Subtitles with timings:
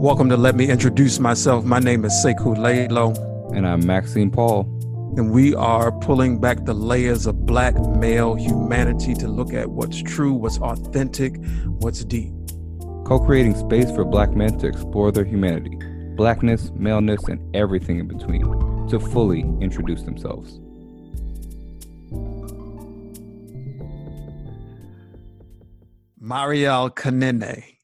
[0.00, 1.64] Welcome to Let Me Introduce Myself.
[1.64, 2.56] My name is Sekou
[3.52, 4.60] And I'm Maxine Paul.
[5.16, 10.00] and we are pulling back the layers of black male humanity to look at what's
[10.00, 11.34] true, what's authentic,
[11.80, 12.32] what's deep.
[13.04, 15.76] Co creating space for black men to explore their humanity,
[16.14, 20.60] blackness, maleness, and everything in between to fully introduce themselves.
[26.20, 27.77] Mariel Kanene,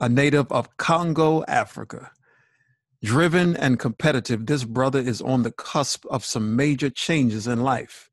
[0.00, 2.10] a native of Congo, Africa.
[3.02, 8.10] Driven and competitive, this brother is on the cusp of some major changes in life.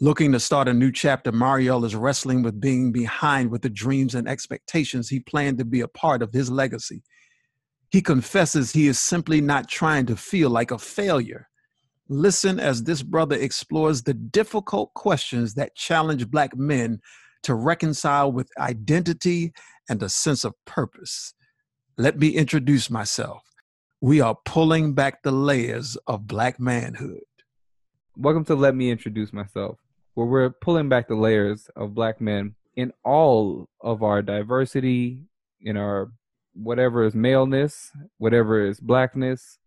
[0.00, 4.14] Looking to start a new chapter, Mariel is wrestling with being behind with the dreams
[4.14, 7.02] and expectations he planned to be a part of his legacy.
[7.90, 11.48] He confesses he is simply not trying to feel like a failure.
[12.08, 17.00] Listen as this brother explores the difficult questions that challenge Black men
[17.42, 19.52] to reconcile with identity
[19.88, 21.34] and a sense of purpose.
[21.96, 23.42] Let me introduce myself.
[24.00, 27.20] We are pulling back the layers of Black manhood.
[28.16, 29.78] Welcome to Let Me Introduce Myself,
[30.14, 35.20] where we're pulling back the layers of black men in all of our diversity,
[35.60, 36.10] in our
[36.52, 39.58] whatever is maleness, whatever is blackness.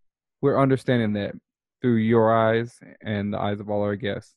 [0.42, 1.34] We're understanding that
[1.82, 4.36] through your eyes and the eyes of all our guests.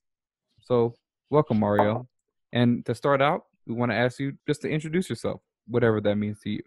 [0.61, 0.95] So,
[1.31, 2.07] welcome, Mario.
[2.55, 6.15] And to start out, we want to ask you just to introduce yourself, whatever that
[6.15, 6.63] means to you.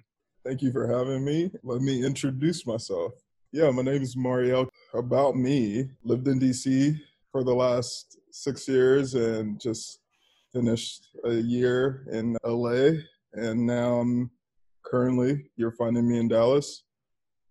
[0.45, 1.49] Thank you for having me.
[1.63, 3.13] Let me introduce myself.
[3.53, 4.67] Yeah, my name is Mariel.
[4.93, 6.93] About me, lived in DC
[7.31, 9.99] for the last six years and just
[10.51, 12.99] finished a year in LA.
[13.33, 14.29] And now I'm
[14.85, 16.83] currently, you're finding me in Dallas.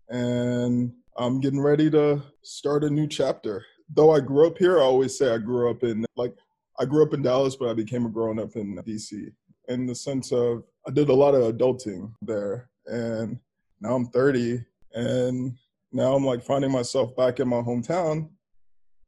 [0.09, 3.65] And I'm getting ready to start a new chapter.
[3.89, 6.35] Though I grew up here, I always say I grew up in, like,
[6.79, 9.31] I grew up in Dallas, but I became a grown up in DC
[9.67, 12.69] in the sense of I did a lot of adulting there.
[12.85, 13.39] And
[13.81, 15.57] now I'm 30 and
[15.91, 18.29] now I'm like finding myself back in my hometown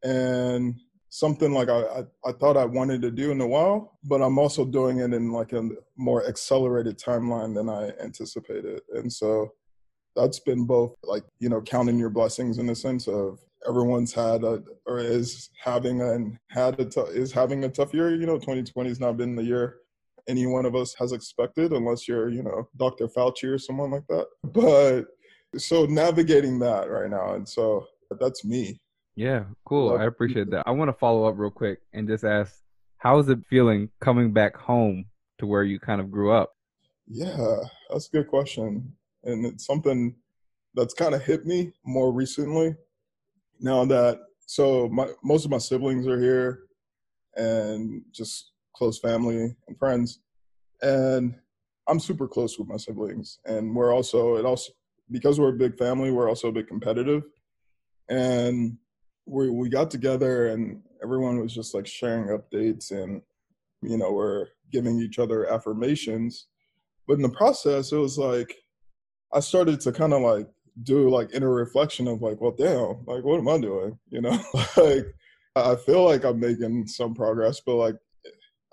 [0.03, 0.79] and
[1.09, 4.37] something like I, I, I thought I wanted to do in a while, but I'm
[4.37, 8.81] also doing it in like a more accelerated timeline than I anticipated.
[8.93, 9.53] And so
[10.15, 14.43] that's been both like, you know, counting your blessings in the sense of everyone's had
[14.43, 18.11] a, or is having a, and had a t- is having a tough year.
[18.15, 19.79] You know, 2020 has not been the year
[20.29, 23.07] any one of us has expected unless you're, you know, Dr.
[23.07, 24.27] Fauci or someone like that.
[24.43, 25.05] But
[25.59, 27.33] so navigating that right now.
[27.33, 27.87] And so
[28.19, 28.79] that's me.
[29.15, 29.87] Yeah, cool.
[29.87, 30.63] Love I appreciate that.
[30.67, 32.53] I want to follow up real quick and just ask,
[32.97, 35.05] how is it feeling coming back home
[35.39, 36.51] to where you kind of grew up?
[37.07, 37.57] Yeah,
[37.89, 38.93] that's a good question.
[39.23, 40.15] And it's something
[40.75, 42.75] that's kind of hit me more recently.
[43.59, 46.61] Now that, so my, most of my siblings are here
[47.35, 50.21] and just close family and friends.
[50.81, 51.35] And
[51.87, 53.39] I'm super close with my siblings.
[53.45, 54.71] And we're also, it also,
[55.11, 57.23] because we're a big family, we're also a bit competitive.
[58.09, 58.77] And
[59.25, 63.21] we, we got together and everyone was just like sharing updates and,
[63.81, 66.47] you know, we're giving each other affirmations.
[67.07, 68.55] But in the process, it was like,
[69.33, 70.47] I started to kind of like
[70.83, 73.97] do like inner reflection of like, well, damn, like, what am I doing?
[74.09, 74.39] You know,
[74.77, 75.05] like,
[75.55, 77.95] I feel like I'm making some progress, but like,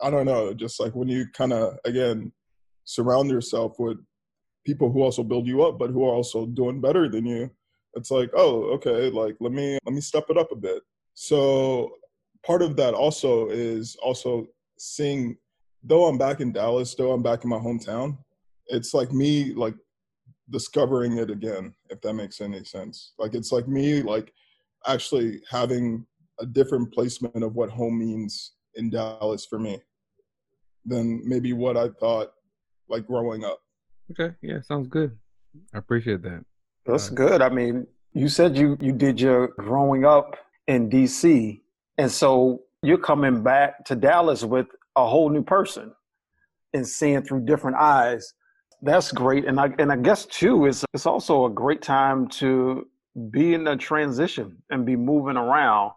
[0.01, 2.33] I don't know, just like when you kind of, again,
[2.85, 3.99] surround yourself with
[4.65, 7.51] people who also build you up, but who are also doing better than you,
[7.95, 10.83] it's like, oh, okay, like, let me, let me step it up a bit.
[11.15, 11.93] So
[12.45, 14.47] part of that also is also
[14.79, 15.37] seeing,
[15.83, 18.19] though I'm back in Dallas, though I'm back in my hometown,
[18.67, 19.75] it's like me, like,
[20.51, 24.33] discovering it again if that makes any sense like it's like me like
[24.87, 26.07] actually having
[26.41, 29.81] a different placement of what home means in Dallas for me
[30.85, 32.33] than maybe what I thought
[32.89, 33.59] like growing up.
[34.13, 35.17] Okay, yeah, sounds good.
[35.75, 36.45] I appreciate that.
[36.85, 37.43] That's Uh, good.
[37.43, 40.37] I mean, you said you you did your growing up
[40.69, 41.63] in DC,
[41.99, 45.93] and so you're coming back to Dallas with a whole new person
[46.75, 48.35] and seeing through different eyes.
[48.83, 52.87] That's great, and I and I guess too, it's it's also a great time to
[53.31, 55.93] be in the transition and be moving around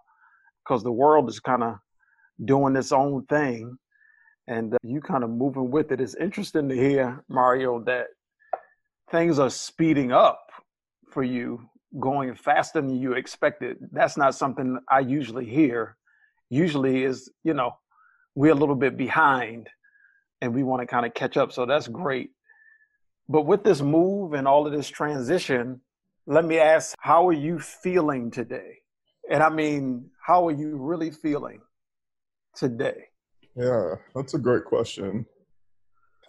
[0.64, 1.76] because the world is kind of
[2.46, 3.78] doing its own thing,
[4.48, 6.00] and uh, you kind of moving with it.
[6.00, 8.08] It's interesting to hear Mario that
[9.12, 10.50] things are speeding up
[11.12, 13.78] for you going faster than you expected.
[13.92, 15.98] That's not something i usually hear.
[16.50, 17.72] Usually is you know
[18.36, 19.70] we're a little bit behind
[20.42, 22.32] and we want to kind of catch up so that's great
[23.30, 25.80] but with this move and all of this transition
[26.28, 28.80] let me ask how are you feeling today
[29.32, 31.62] and i mean how are you really feeling
[32.56, 33.06] today
[33.56, 35.26] Yeah, that's a great question.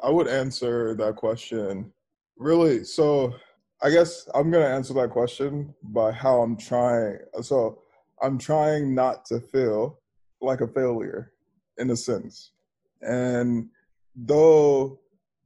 [0.03, 1.93] I would answer that question
[2.39, 2.85] really.
[2.85, 3.35] So
[3.83, 7.19] I guess I'm gonna answer that question by how I'm trying.
[7.43, 7.83] So
[8.23, 9.99] I'm trying not to feel
[10.41, 11.33] like a failure
[11.79, 12.53] in a sense.
[13.03, 13.69] And
[14.15, 15.00] though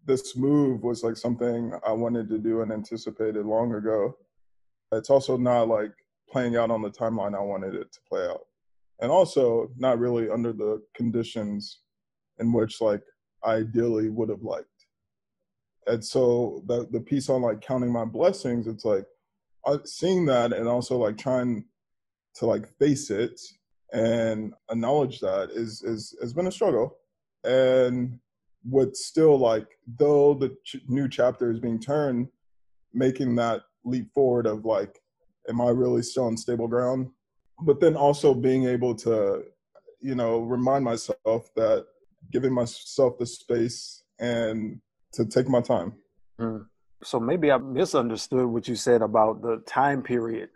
[0.06, 4.16] this move was like something I wanted to do and anticipated long ago,
[4.92, 5.92] it's also not like
[6.30, 8.46] playing out on the timeline I wanted it to play out.
[9.00, 11.80] And also not really under the conditions
[12.38, 13.02] in which like
[13.42, 14.68] I ideally would have liked.
[15.86, 19.04] And so the the piece on like counting my blessings, it's like
[19.84, 21.64] seeing that and also like trying
[22.36, 23.40] to like face it
[23.92, 26.96] and acknowledge that is is has been a struggle.
[27.44, 28.18] And
[28.64, 29.66] what still like
[29.99, 32.28] though the ch- new chapter is being turned,
[32.93, 35.00] making that leap forward of like,
[35.49, 37.11] am I really still on stable ground?
[37.61, 39.44] But then also being able to,
[40.00, 41.87] you know, remind myself that
[42.32, 44.81] giving myself the space and
[45.12, 45.94] to take my time.
[46.40, 46.66] Mm.
[47.02, 50.49] So maybe I misunderstood what you said about the time period.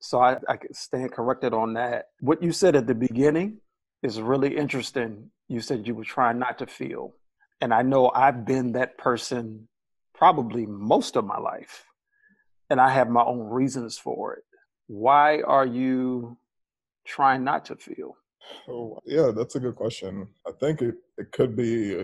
[0.00, 2.06] So I, I stand corrected on that.
[2.20, 3.58] What you said at the beginning
[4.02, 5.30] is really interesting.
[5.48, 7.14] You said you were trying not to feel.
[7.62, 9.68] And I know I've been that person
[10.12, 11.84] probably most of my life.
[12.68, 14.42] And I have my own reasons for it.
[14.88, 16.36] Why are you
[17.06, 18.16] trying not to feel?
[18.68, 20.26] Oh, yeah, that's a good question.
[20.44, 21.94] I think it, it could be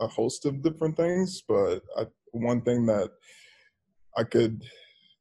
[0.00, 3.10] a, host of different things, but I, one thing that
[4.16, 4.62] I could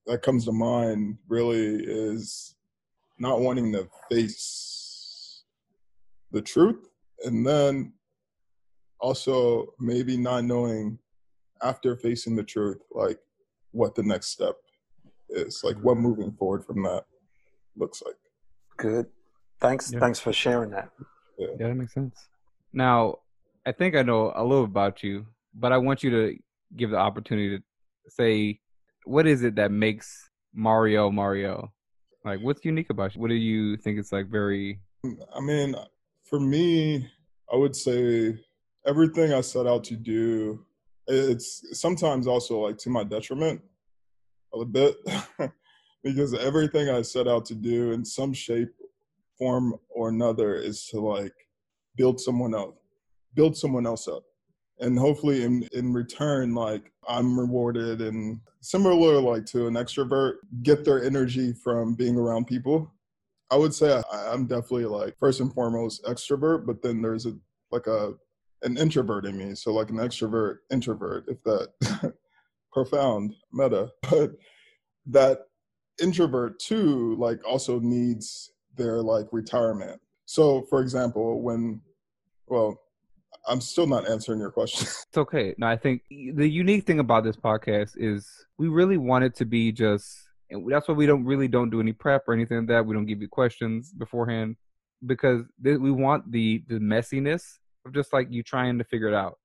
[0.06, 2.54] that comes to mind really is
[3.18, 5.42] not wanting to face
[6.32, 6.88] the truth
[7.26, 7.94] and then
[9.00, 10.98] also maybe not knowing
[11.62, 13.20] after facing the truth like
[13.72, 14.56] what the next step
[15.30, 17.04] is like what moving forward from that
[17.76, 18.16] looks like
[18.78, 19.08] good
[19.60, 20.00] thanks Yeah.
[20.00, 20.90] thanks for sharing that
[21.38, 22.18] Yeah, that makes sense.
[22.74, 23.20] Now,
[23.66, 26.38] I think I know a little about you, but I want you to
[26.76, 27.64] give the opportunity to
[28.10, 28.60] say
[29.06, 31.72] what is it that makes Mario Mario?
[32.26, 33.22] Like, what's unique about you?
[33.22, 34.80] What do you think is like very?
[35.34, 35.76] I mean,
[36.24, 37.08] for me,
[37.52, 38.38] I would say
[38.88, 40.66] everything I set out to do,
[41.08, 43.62] it's sometimes also like to my detriment
[44.54, 44.96] a little bit
[46.04, 48.70] because everything I set out to do in some shape,
[49.38, 51.34] form, or another is to like
[51.96, 52.76] build someone else,
[53.36, 54.24] build someone else up.
[54.80, 60.86] And hopefully in, in return, like I'm rewarded and similar like to an extrovert, get
[60.86, 62.94] their energy from being around people.
[63.50, 67.34] I would say I, I'm definitely like first and foremost extrovert, but then there's a
[67.72, 68.14] like a
[68.64, 69.56] an introvert in me.
[69.56, 72.14] So like an extrovert introvert, if that
[72.72, 73.90] profound meta.
[74.10, 74.32] But
[75.10, 75.40] that
[76.02, 80.02] introvert too, like also needs their like retirement.
[80.26, 81.82] So for example, when
[82.48, 82.82] well,
[83.48, 84.88] I'm still not answering your question.
[85.08, 85.56] It's okay.
[85.58, 89.46] No, I think the unique thing about this podcast is we really want it to
[89.46, 90.18] be just,
[90.50, 92.86] and that's why we don't really don't do any prep or anything like that.
[92.86, 94.58] We don't give you questions beforehand
[95.06, 99.14] because th- we want the the messiness of just like you trying to figure it
[99.14, 99.38] out.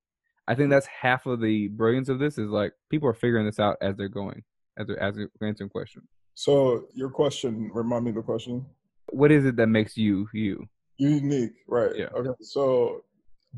[0.48, 0.72] I think mm-hmm.
[0.72, 3.96] that's half of the brilliance of this is like people are figuring this out as
[3.96, 4.42] they're going,
[4.76, 6.04] as they're as they're answering questions.
[6.34, 8.64] So your question, remind me of the question.
[9.10, 10.66] What is it that makes you you?
[10.98, 11.94] Unique, right?
[11.96, 12.08] Yeah.
[12.14, 12.30] Okay.
[12.40, 13.04] So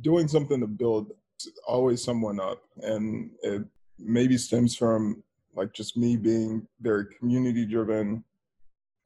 [0.00, 1.12] doing something to build
[1.66, 3.64] always someone up, and it
[3.98, 5.22] maybe stems from
[5.54, 8.24] like just me being very community driven,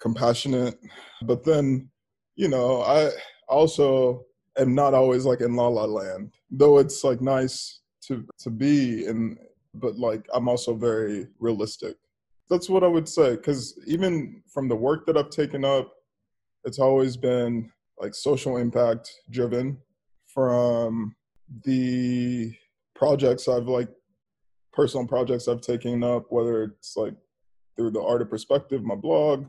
[0.01, 0.79] compassionate,
[1.23, 1.89] but then
[2.37, 3.11] you know I
[3.49, 4.25] also
[4.59, 9.07] am not always like in la la land, though it's like nice to to be
[9.07, 9.39] in,
[9.75, 11.97] but like I'm also very realistic.
[12.51, 15.93] That's what I would say, because even from the work that I've taken up,
[16.65, 19.79] it's always been like social impact driven
[20.27, 21.15] from
[21.65, 22.55] the
[22.95, 23.89] projects I've like
[24.73, 27.15] personal projects I've taken up, whether it's like
[27.77, 29.47] through the art of perspective, my blog,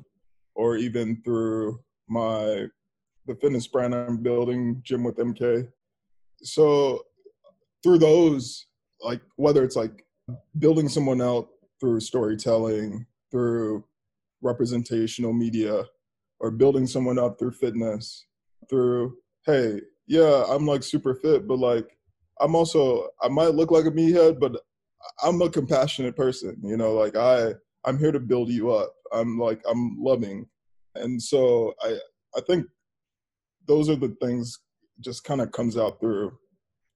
[0.56, 2.68] or even through my
[3.29, 5.69] the fitness brand I'm building, Gym with MK.
[6.41, 7.05] So
[7.83, 8.65] through those,
[9.01, 10.03] like whether it's like
[10.57, 11.48] building someone out
[11.79, 13.86] through storytelling, through
[14.41, 15.86] representational media,
[16.39, 18.25] or building someone up through fitness,
[18.67, 21.98] through hey, yeah, I'm like super fit, but like
[22.41, 24.59] I'm also I might look like a meathead, but
[25.24, 27.53] I'm a compassionate person, you know, like I
[27.86, 28.91] I'm here to build you up.
[29.13, 30.48] I'm like I'm loving.
[30.95, 32.00] And so I
[32.36, 32.65] I think
[33.69, 34.59] those are the things
[34.99, 36.38] just kind of comes out through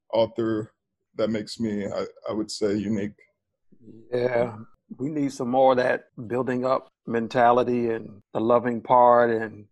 [0.09, 0.67] all through
[1.15, 3.13] that makes me I, I would say unique.
[4.11, 4.57] Yeah,
[4.97, 9.65] we need some more of that building up mentality and the loving part, and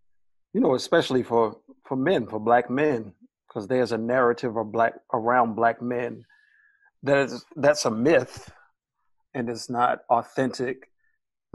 [0.54, 3.12] you know, especially for for men, for black men,
[3.48, 6.24] because there's a narrative of black around black men
[7.02, 8.50] that is that's a myth,
[9.34, 10.88] and it's not authentic,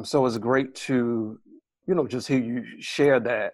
[0.03, 1.39] So it's great to,
[1.87, 3.53] you know, just hear you share that.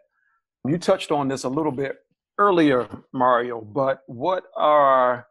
[0.65, 1.97] You touched on this a little bit
[2.37, 5.27] earlier, Mario, but what are,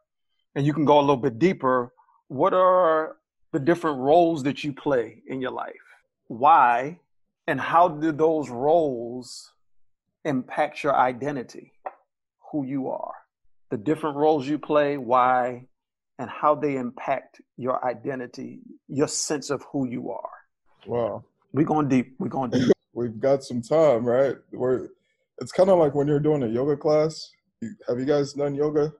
[0.54, 1.90] and you can go a little bit deeper,
[2.28, 3.16] what are
[3.52, 5.72] the different roles that you play in your life?
[6.28, 6.98] Why
[7.46, 9.52] and how do those roles
[10.26, 11.72] impact your identity,
[12.50, 13.14] who you are?
[13.70, 15.66] The different roles you play, why,
[16.18, 20.30] and how they impact your identity, your sense of who you are.
[20.86, 21.24] Wow.
[21.54, 22.16] We're going deep.
[22.18, 22.70] We're going deep.
[22.92, 24.36] We've got some time, right?
[24.52, 24.88] We're
[25.40, 27.30] it's kind of like when you're doing a yoga class.
[27.88, 28.92] Have you guys done yoga?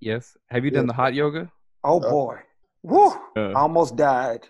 [0.00, 0.36] Yes.
[0.50, 1.50] Have you done the hot yoga?
[1.84, 2.36] Oh Uh, boy.
[2.82, 3.08] Woo!
[3.36, 4.46] Uh, almost died.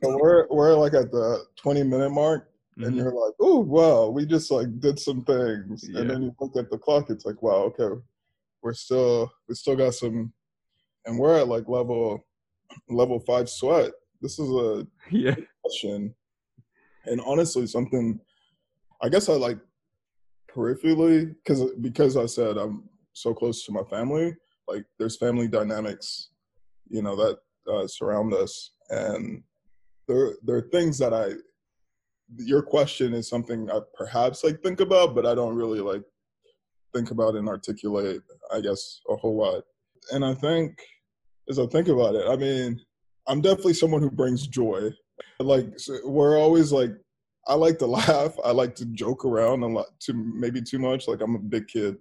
[0.00, 2.96] So we're we're like at the 20 minute mark, and mhm.
[2.96, 6.00] you're like, oh wow, we just like did some things, Yeah.
[6.00, 8.00] and then you look at the clock, it's like, wow, okay,
[8.62, 10.32] we're still we still got some,
[11.04, 12.24] and we're at like level
[12.88, 13.90] level five sweat.
[14.22, 15.34] This is a yeah.
[15.62, 16.14] question,
[17.06, 18.20] and honestly, something
[19.02, 19.58] I guess I like
[20.56, 24.34] peripherally because because I said I'm so close to my family.
[24.68, 26.30] Like there's family dynamics,
[26.88, 27.38] you know, that
[27.72, 29.42] uh, surround us, and
[30.08, 31.32] there there are things that I.
[32.38, 36.02] Your question is something I perhaps like think about, but I don't really like
[36.94, 38.22] think about and articulate.
[38.52, 39.62] I guess a whole lot,
[40.12, 40.76] and I think
[41.48, 42.80] as I think about it, I mean,
[43.28, 44.90] I'm definitely someone who brings joy.
[45.38, 45.68] Like
[46.04, 46.90] we're always like
[47.46, 48.36] I like to laugh.
[48.44, 51.08] I like to joke around a lot, too maybe too much.
[51.08, 51.96] Like I'm a big kid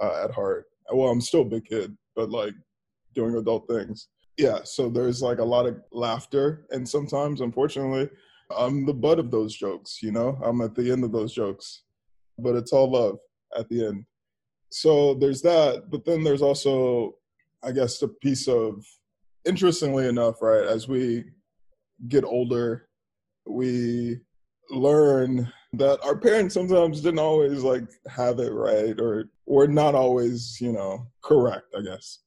[0.00, 0.66] uh, at heart.
[0.92, 2.54] Well, I'm still a big kid, but like
[3.14, 4.08] doing adult things.
[4.38, 8.08] Yeah, so there's like a lot of laughter, and sometimes, unfortunately,
[8.56, 10.02] I'm the butt of those jokes.
[10.02, 11.82] You know, I'm at the end of those jokes,
[12.38, 13.18] but it's all love
[13.56, 14.04] at the end.
[14.70, 17.16] So there's that, but then there's also,
[17.62, 18.82] I guess, the piece of,
[19.44, 21.24] interestingly enough, right, as we
[22.08, 22.88] get older,
[23.46, 24.20] we
[24.70, 30.58] learn that our parents sometimes didn't always like have it right or or not always
[30.60, 32.18] you know correct i guess.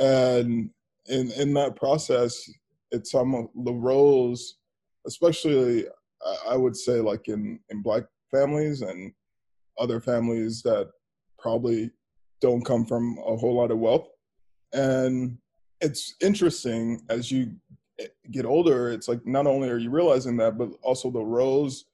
[0.00, 0.70] And
[1.06, 2.48] in in that process
[2.90, 4.56] it's some of the roles
[5.06, 5.86] especially
[6.48, 9.12] I- would say like in in black families and
[9.78, 10.90] other families that
[11.38, 11.90] probably
[12.40, 14.08] don't come from a whole lot of wealth.
[14.72, 15.38] And
[15.80, 17.52] it's interesting as you
[18.30, 21.86] get older it's like not only are you realizing that but also the roles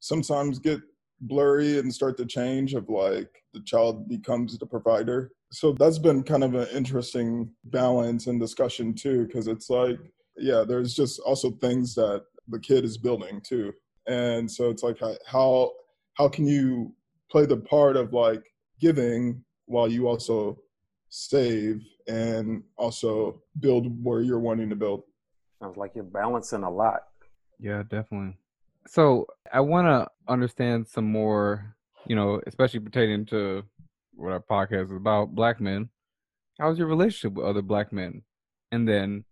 [0.00, 0.80] sometimes get
[1.20, 5.32] blurry and start to change of like the child becomes the provider.
[5.52, 9.98] So that's been kind of an interesting balance and discussion too because it's like
[10.36, 13.72] yeah there's just also things that the kid is building too.
[14.06, 15.72] And so it's like how
[16.14, 16.94] how can you
[17.30, 18.42] play the part of like
[18.80, 20.58] giving while you also
[21.10, 25.02] save and also build where you're wanting to build
[25.60, 27.02] Sounds like you're balancing a lot.
[27.58, 28.36] Yeah, definitely.
[28.86, 31.76] So I want to understand some more,
[32.06, 33.62] you know, especially pertaining to
[34.14, 35.90] what our podcast is about, black men.
[36.58, 38.22] How's your relationship with other black men,
[38.72, 39.24] and then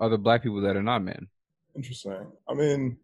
[0.00, 1.28] other black people that are not men?
[1.74, 2.26] Interesting.
[2.48, 2.96] I mean,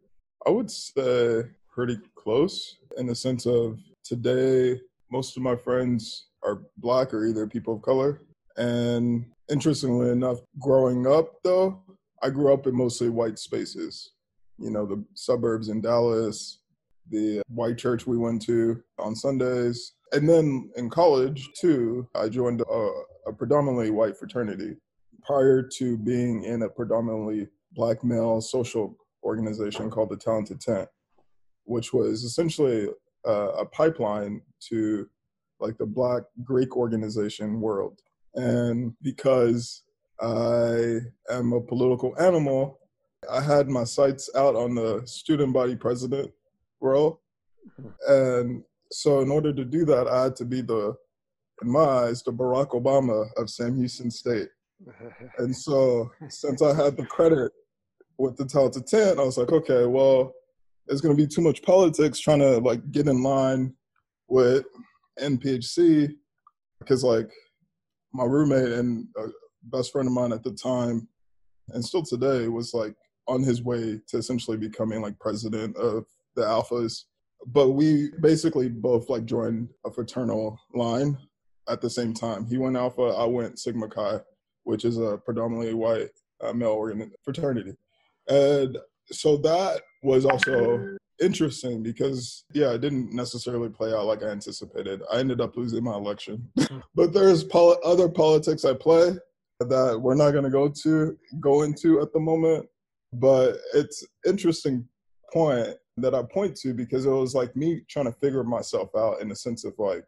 [0.47, 6.62] I would say pretty close in the sense of today, most of my friends are
[6.79, 8.23] black or either people of color.
[8.57, 11.83] And interestingly enough, growing up though,
[12.23, 14.12] I grew up in mostly white spaces.
[14.59, 16.61] You know, the suburbs in Dallas,
[17.11, 19.95] the white church we went to on Sundays.
[20.12, 22.91] And then in college too, I joined a,
[23.26, 24.76] a predominantly white fraternity
[25.25, 30.88] prior to being in a predominantly black male social organization called the Talented Tenth,
[31.64, 32.88] which was essentially
[33.26, 35.09] uh, a pipeline to
[35.61, 38.00] like the black Greek organization world.
[38.35, 39.83] And because
[40.23, 41.00] I
[41.31, 42.79] am a political animal,
[43.31, 46.31] I had my sights out on the student body president
[46.81, 47.21] role.
[48.09, 50.95] And so, in order to do that, I had to be the,
[51.62, 54.49] in my eyes, the Barack Obama of Sam Houston State.
[55.38, 57.52] And so, since I had the credit
[58.19, 60.33] with the Talented Tenth, I was like, okay, well,
[60.87, 63.73] there's going to be too much politics trying to like get in line
[64.29, 64.64] with
[65.21, 66.12] NPHC
[66.81, 67.31] because like
[68.12, 69.29] my roommate and a
[69.64, 71.09] best friend of mine at the time
[71.69, 72.95] and still today was like
[73.28, 77.04] on his way to essentially becoming like president of the alphas.
[77.47, 81.19] But we basically both like joined a fraternal line
[81.69, 82.47] at the same time.
[82.47, 84.21] He went alpha i went sigma chi
[84.64, 87.75] which is a predominantly white uh, male organ fraternity.
[88.28, 88.78] And
[89.11, 95.02] so that was also interesting because yeah it didn't necessarily play out like i anticipated.
[95.12, 96.49] I ended up losing my election.
[96.95, 99.16] But there's pol- other politics i play
[99.64, 102.66] that we're not going to go to go into at the moment
[103.12, 104.87] but it's interesting
[105.33, 109.21] point that I point to because it was like me trying to figure myself out
[109.21, 110.04] in the sense of like,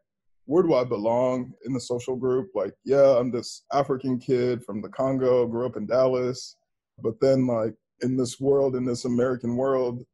[0.47, 2.51] where do I belong in the social group?
[2.55, 6.57] Like, yeah, I'm this African kid from the Congo, grew up in Dallas,
[7.03, 10.05] but then like in this world, in this American world,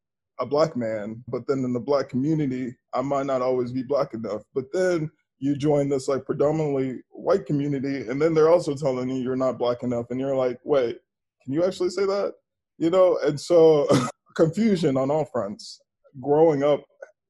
[0.40, 4.14] a black man, but then in the black community, I might not always be black
[4.14, 4.42] enough.
[4.54, 9.22] But then you join this like predominantly white community, and then they're also telling you
[9.22, 10.98] you're not black enough, and you're like, wait,
[11.42, 12.34] can you actually say that?
[12.78, 13.88] You know, and so
[14.36, 15.80] confusion on all fronts.
[16.20, 16.84] Growing up,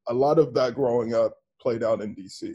[0.09, 2.55] a lot of that growing up played out in DC.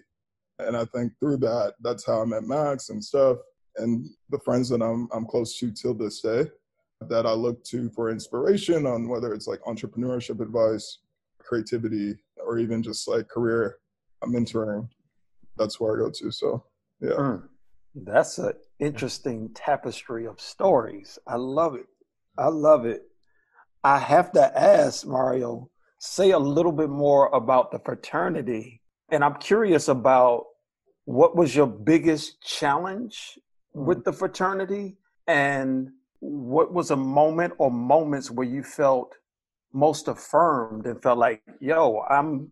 [0.59, 3.37] And I think through that, that's how I met Max and stuff,
[3.77, 6.45] and the friends that I'm I'm close to till this day
[7.09, 10.99] that I look to for inspiration on whether it's like entrepreneurship advice,
[11.39, 13.77] creativity, or even just like career
[14.21, 14.87] uh, mentoring.
[15.57, 16.31] That's where I go to.
[16.31, 16.63] So,
[17.01, 17.11] yeah.
[17.11, 17.43] Mm,
[17.95, 21.17] that's an interesting tapestry of stories.
[21.27, 21.87] I love it.
[22.37, 23.03] I love it.
[23.83, 25.69] I have to ask Mario,
[25.99, 28.81] say a little bit more about the fraternity.
[29.11, 30.45] And I'm curious about
[31.05, 33.37] what was your biggest challenge
[33.73, 34.97] with the fraternity
[35.27, 39.15] and what was a moment or moments where you felt
[39.73, 42.51] most affirmed and felt like, yo, I'm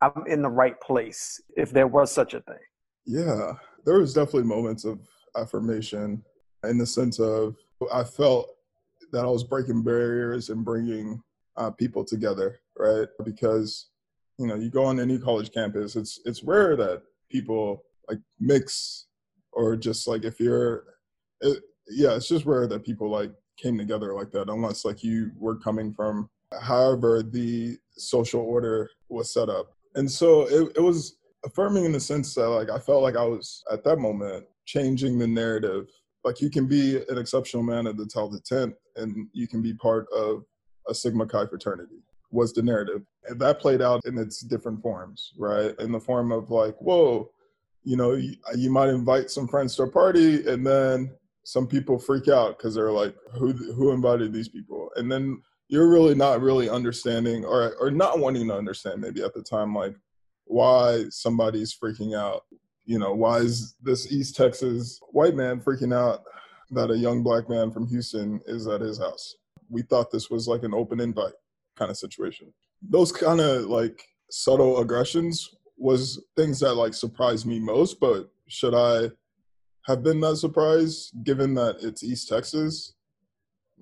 [0.00, 2.58] I'm in the right place, if there was such a thing?
[3.06, 3.52] Yeah,
[3.84, 5.00] there was definitely moments of
[5.36, 6.22] affirmation
[6.64, 7.56] in the sense of
[7.92, 8.48] I felt
[9.12, 11.22] that I was breaking barriers and bringing
[11.56, 13.08] uh, people together, right?
[13.24, 13.88] Because
[14.38, 19.06] you know, you go on any college campus, it's it's rare that people like mix
[19.52, 20.84] or just like if you're
[21.40, 25.30] it, yeah, it's just rare that people like came together like that, unless like you
[25.38, 26.28] were coming from
[26.60, 29.72] however the social order was set up.
[29.94, 33.24] And so it, it was affirming in the sense that like I felt like I
[33.24, 35.88] was at that moment changing the narrative.
[36.24, 39.74] Like you can be an exceptional man at the Delta Tent and you can be
[39.74, 40.44] part of
[40.88, 43.02] a Sigma Chi fraternity was the narrative.
[43.28, 45.78] And that played out in its different forms, right?
[45.78, 47.30] In the form of like, whoa,
[47.84, 51.12] you know, you, you might invite some friends to a party and then
[51.44, 54.90] some people freak out because they're like, who who invited these people?
[54.96, 55.42] And then
[55.74, 59.74] you're really not really understanding or or not wanting to understand maybe at the time
[59.74, 59.96] like
[60.44, 62.42] why somebody's freaking out.
[62.84, 66.22] You know, why is this East Texas white man freaking out
[66.70, 69.34] that a young black man from Houston is at his house?
[69.68, 71.32] We thought this was like an open invite
[71.76, 72.54] kind of situation.
[72.80, 78.74] Those kind of like subtle aggressions was things that like surprised me most, but should
[78.74, 79.10] I
[79.86, 82.93] have been that surprised given that it's East Texas.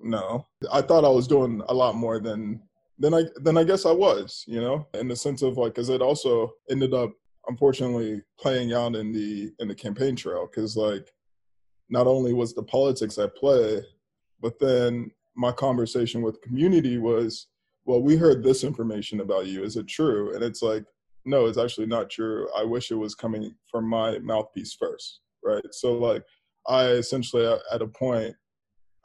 [0.03, 2.61] No, I thought I was doing a lot more than
[2.99, 5.89] than I than I guess I was, you know, in the sense of like, because
[5.89, 7.11] it also ended up
[7.47, 11.11] unfortunately playing out in the in the campaign trail, because like,
[11.89, 13.81] not only was the politics at play,
[14.41, 17.47] but then my conversation with community was,
[17.85, 19.63] well, we heard this information about you.
[19.63, 20.35] Is it true?
[20.35, 20.85] And it's like,
[21.25, 22.47] no, it's actually not true.
[22.55, 25.63] I wish it was coming from my mouthpiece first right?
[25.71, 26.23] So like
[26.67, 28.35] I essentially at a point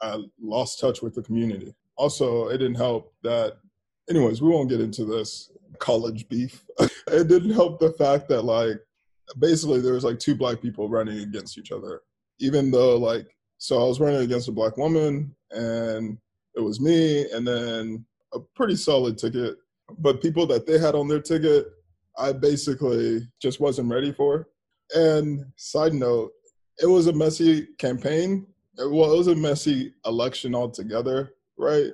[0.01, 1.73] I lost touch with the community.
[1.95, 3.57] Also, it didn't help that
[4.09, 6.63] anyways, we won't get into this college beef.
[6.79, 8.77] it didn't help the fact that like
[9.37, 12.01] basically there was like two black people running against each other.
[12.39, 16.17] Even though like so I was running against a black woman and
[16.55, 19.57] it was me and then a pretty solid ticket.
[19.97, 21.67] But people that they had on their ticket,
[22.17, 24.47] I basically just wasn't ready for.
[24.95, 26.31] And side note,
[26.81, 28.47] it was a messy campaign.
[28.79, 31.91] Well, it was a messy election altogether, right?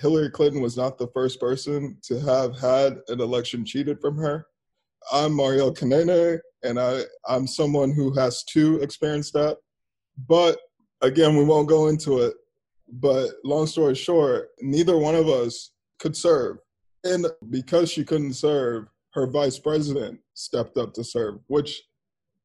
[0.00, 4.46] Hillary Clinton was not the first person to have had an election cheated from her.
[5.10, 9.56] I'm Mariel Kanene, and I, I'm someone who has too experienced that.
[10.28, 10.58] But
[11.00, 12.34] again, we won't go into it.
[12.92, 16.58] But long story short, neither one of us could serve.
[17.02, 21.82] And because she couldn't serve, her vice president stepped up to serve, which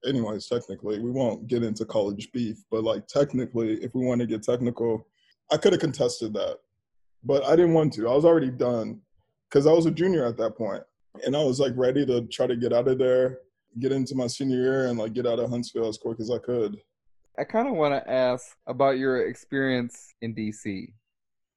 [0.05, 4.27] anyways, technically, we won't get into college beef, but like technically, if we want to
[4.27, 5.07] get technical,
[5.51, 6.59] I could have contested that,
[7.23, 8.09] but I didn't want to.
[8.09, 9.01] I was already done
[9.49, 10.83] because I was a junior at that point,
[11.25, 13.39] and I was like ready to try to get out of there,
[13.79, 16.37] get into my senior year, and like get out of Huntsville as quick as I
[16.37, 16.77] could.
[17.37, 20.93] I kind of want to ask about your experience in DC.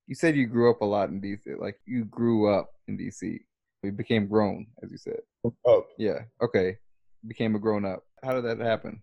[0.07, 3.39] You said you grew up a lot in DC, like you grew up in DC.
[3.83, 5.21] You became grown, as you said.
[5.69, 5.87] Up.
[5.99, 6.21] Yeah.
[6.43, 6.79] Okay.
[7.27, 9.03] Became a grown up how did that happen?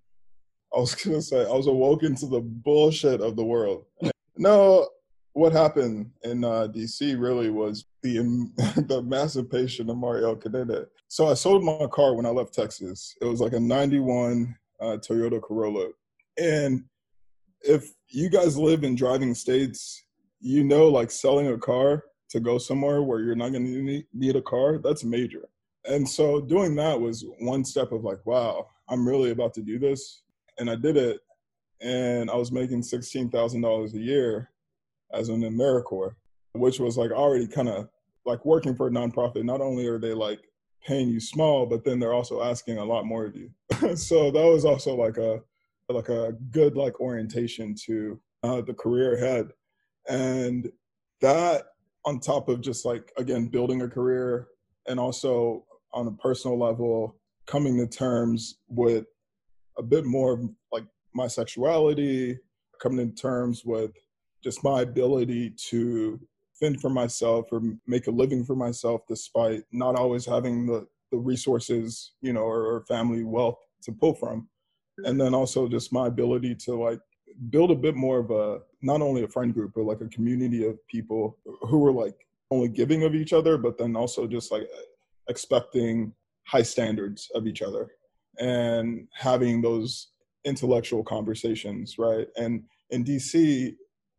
[0.76, 3.86] I was gonna say I was awoken to the bullshit of the world.
[4.38, 4.88] no,
[5.34, 8.18] what happened in uh, DC really was the
[8.88, 10.86] the emancipation of Mariel Kanene.
[11.08, 13.16] So I sold my car when I left Texas.
[13.22, 15.90] It was like a '91 uh, Toyota Corolla,
[16.40, 16.84] and
[17.62, 20.04] if you guys live in driving states,
[20.40, 24.42] you know, like selling a car to go somewhere where you're not to need a
[24.42, 25.50] car, that's major.
[25.86, 29.80] And so doing that was one step of like, wow, I'm really about to do
[29.80, 30.24] this.
[30.60, 31.22] And I did it.
[31.82, 34.52] And I was making $16,000 a year
[35.14, 36.14] as an AmeriCorps,
[36.54, 37.90] which was like already kind of
[38.26, 39.44] like working for a nonprofit.
[39.44, 40.42] Not only are they like
[40.86, 43.50] paying you small, but then they're also asking a lot more of you.
[43.96, 45.42] so that was also like a
[45.90, 49.50] like a good like orientation to uh, the career ahead,
[50.08, 50.72] and
[51.20, 51.64] that
[52.06, 54.48] on top of just like again building a career
[54.88, 57.18] and also on a personal level
[57.52, 59.06] coming to terms with
[59.78, 62.40] a bit more like my sexuality
[62.82, 63.92] coming to terms with
[64.42, 66.18] just my ability to
[66.58, 71.18] fend for myself or make a living for myself despite not always having the, the
[71.18, 74.48] resources you know or, or family wealth to pull from.
[75.04, 77.02] And then also just my ability to like
[77.50, 80.66] build a bit more of a not only a friend group but like a community
[80.66, 82.16] of people who were like
[82.50, 84.68] only giving of each other but then also just like
[85.28, 86.14] expecting
[86.48, 87.90] high standards of each other
[88.40, 90.10] and having those
[90.46, 92.28] intellectual conversations right?
[92.38, 93.74] And in dc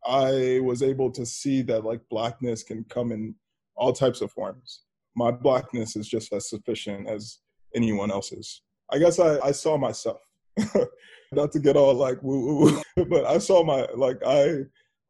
[0.06, 3.34] i was able to see that like blackness can come in
[3.76, 4.82] all types of forms.
[5.16, 7.38] My blackness is just as sufficient as
[7.74, 8.62] anyone else's.
[8.90, 10.20] I guess i, I saw myself.
[11.32, 14.60] Not to get all like woo woo, but I saw my like I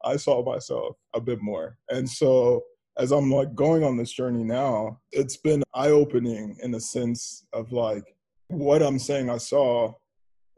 [0.04, 1.76] I saw myself a bit more.
[1.90, 2.62] And so
[2.98, 7.46] as I'm like going on this journey now, it's been eye opening in the sense
[7.52, 8.04] of like
[8.48, 9.94] what I'm saying I saw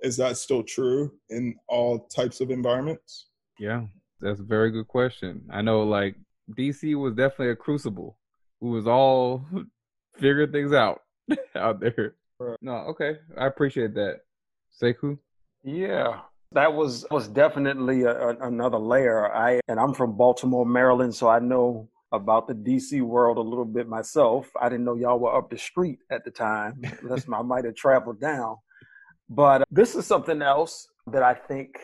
[0.02, 3.28] is that still true in all types of environments?
[3.58, 3.84] Yeah,
[4.20, 5.42] that's a very good question.
[5.50, 6.16] I know like
[6.58, 8.18] DC was definitely a crucible.
[8.60, 9.46] We was all
[10.16, 11.00] figuring things out
[11.54, 12.16] out there.
[12.38, 12.58] Right.
[12.60, 13.18] No, okay.
[13.38, 14.20] I appreciate that.
[14.80, 15.18] Sekou?
[15.62, 16.20] Yeah,
[16.52, 19.32] that was was definitely a, a, another layer.
[19.34, 23.64] I and I'm from Baltimore, Maryland, so I know about the DC world a little
[23.64, 24.50] bit myself.
[24.60, 26.80] I didn't know y'all were up the street at the time.
[27.02, 28.56] Unless I might have traveled down.
[29.28, 31.78] But uh, this is something else that I think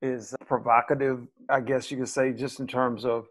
[0.00, 3.26] is provocative, I guess you could say, just in terms of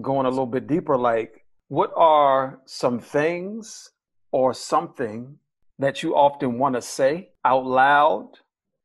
[0.00, 0.96] going a little bit deeper.
[0.96, 3.90] Like, what are some things
[4.30, 5.38] or something
[5.78, 8.28] that you often want to say out loud,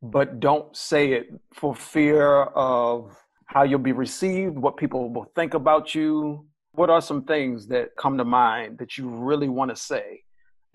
[0.01, 5.53] but don't say it for fear of how you'll be received, what people will think
[5.53, 6.45] about you?
[6.77, 10.21] What are some things that come to mind that you really want to say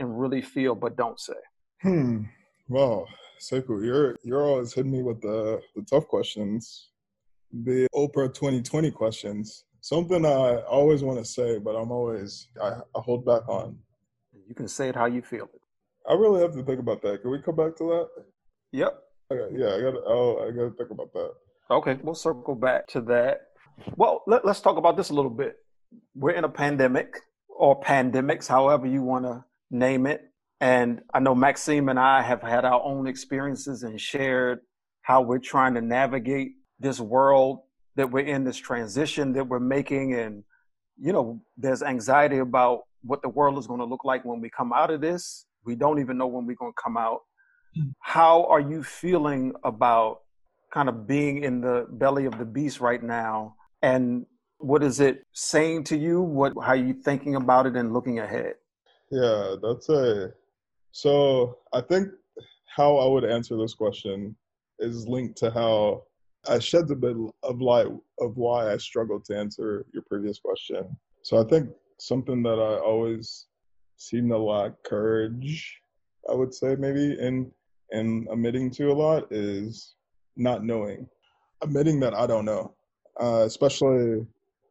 [0.01, 1.41] and really feel but don't say?
[1.81, 2.23] Hmm.
[2.69, 3.07] Well,
[3.39, 6.89] Sekou, you're you're always hitting me with the, the tough questions,
[7.53, 9.65] the Oprah 2020 questions.
[9.81, 13.79] Something I always want to say, but I'm always I, I hold back on.
[14.49, 15.61] You can say it how you feel it.
[16.11, 17.23] I really have to think about that.
[17.23, 18.09] Can we come back to that?
[18.73, 19.03] Yep.
[19.31, 19.95] Okay, yeah, I got.
[20.05, 21.33] Oh, I got to think about that.
[21.71, 23.43] Okay, we'll circle back to that.
[23.97, 25.62] Well, let, us talk about this a little bit.
[26.15, 27.17] We're in a pandemic
[27.49, 30.23] or pandemics, however you want to name it.
[30.61, 34.61] And I know Maxime and I have had our own experiences and shared
[35.03, 37.61] how we're trying to navigate this world
[37.97, 40.15] that we're in, this transition that we're making.
[40.15, 40.45] And,
[40.99, 44.51] you know, there's anxiety about what the world is going to look like when we
[44.51, 45.47] come out of this.
[45.65, 47.21] We don't even know when we're going to come out.
[47.75, 47.91] Hmm.
[48.01, 50.21] How are you feeling about
[50.73, 53.57] kind of being in the belly of the beast right now?
[53.83, 54.27] And
[54.63, 56.23] what is it saying to you?
[56.23, 58.55] What how are you thinking about it and looking ahead?
[59.11, 60.33] Yeah, that's a
[60.93, 62.09] so I think
[62.67, 64.37] how I would answer this question
[64.79, 66.05] is linked to how
[66.49, 67.89] I shed a bit of light
[68.21, 70.97] of why I struggled to answer your previous question.
[71.23, 73.47] So I think something that I always
[73.97, 75.81] seem to lack courage,
[76.29, 77.51] I would say maybe in
[77.91, 79.95] in admitting to a lot is
[80.37, 81.07] not knowing.
[81.63, 82.75] Admitting that I don't know.
[83.21, 84.27] Uh, especially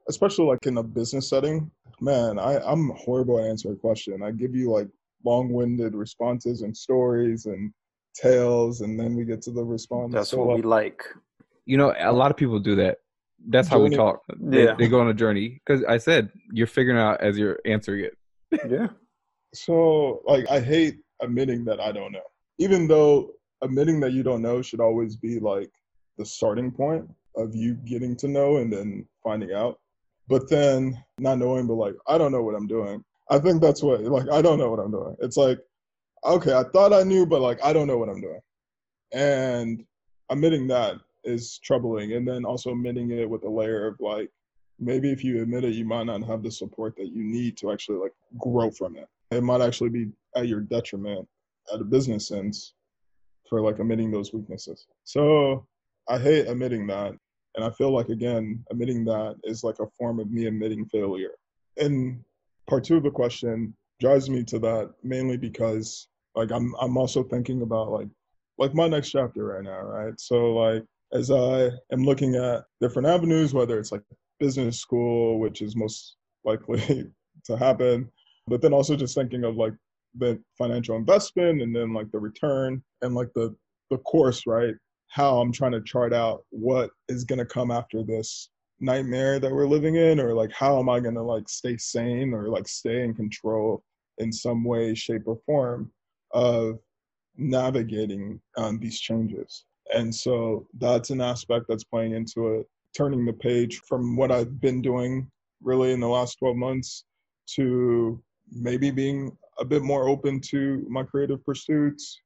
[0.10, 1.70] especially like in a business setting.
[2.00, 4.24] Man, I, I'm horrible at answering a question.
[4.24, 4.88] I give you like
[5.24, 7.72] long winded responses and stories and
[8.16, 10.14] tales and then we get to the response.
[10.14, 11.04] That's so what we uh, like.
[11.66, 12.98] You know, a lot of people do that.
[13.48, 14.22] That's how we talk.
[14.40, 14.76] They, yeah.
[14.76, 15.62] they go on a journey.
[15.66, 18.62] Because I said you're figuring out as you're answering it.
[18.70, 18.88] yeah.
[19.54, 22.22] So, like, I hate admitting that I don't know,
[22.58, 25.70] even though admitting that you don't know should always be like
[26.18, 29.80] the starting point of you getting to know and then finding out.
[30.32, 33.04] But then not knowing, but like, I don't know what I'm doing.
[33.30, 35.16] I think that's what, like, I don't know what I'm doing.
[35.22, 35.60] It's like,
[36.26, 38.42] okay, I thought I knew, but like, I don't know what I'm doing.
[39.14, 39.86] And
[40.30, 42.14] admitting that is troubling.
[42.14, 44.32] And then also admitting it with a layer of like,
[44.80, 47.72] maybe if you admit it, you might not have the support that you need to
[47.72, 51.28] actually like grow from it it might actually be at your detriment
[51.74, 52.74] at a business sense
[53.50, 54.88] for like admitting those weaknesses.
[55.04, 55.66] So
[56.08, 57.14] I hate admitting that.
[57.56, 61.32] And I feel like, again, admitting that is like a form of me admitting failure.
[61.78, 62.24] and
[62.68, 67.24] part two of the question drives me to that mainly because like I'm I'm also
[67.24, 68.08] thinking about like
[68.58, 70.20] like my next chapter right now, right?
[70.20, 70.84] So like
[71.14, 74.04] as I am looking at different avenues, whether it's like
[74.40, 77.12] business school, which is most likely
[77.46, 78.10] to happen,
[78.48, 79.74] but then also just thinking of like
[80.16, 83.56] the financial investment and then like the return and like the
[83.90, 84.76] the course, right?
[85.12, 89.68] How I'm trying to chart out what is gonna come after this nightmare that we're
[89.68, 93.14] living in, or like how am I gonna like stay sane or like stay in
[93.14, 93.84] control
[94.18, 95.92] in some way, shape, or form
[96.32, 96.80] of
[97.38, 99.66] navigating um, these changes.
[99.94, 104.62] And so that's an aspect that's playing into it, turning the page from what I've
[104.62, 105.30] been doing
[105.62, 107.06] really in the last 12 months
[107.56, 108.22] to
[108.52, 112.20] maybe being a bit more open to my creative pursuits,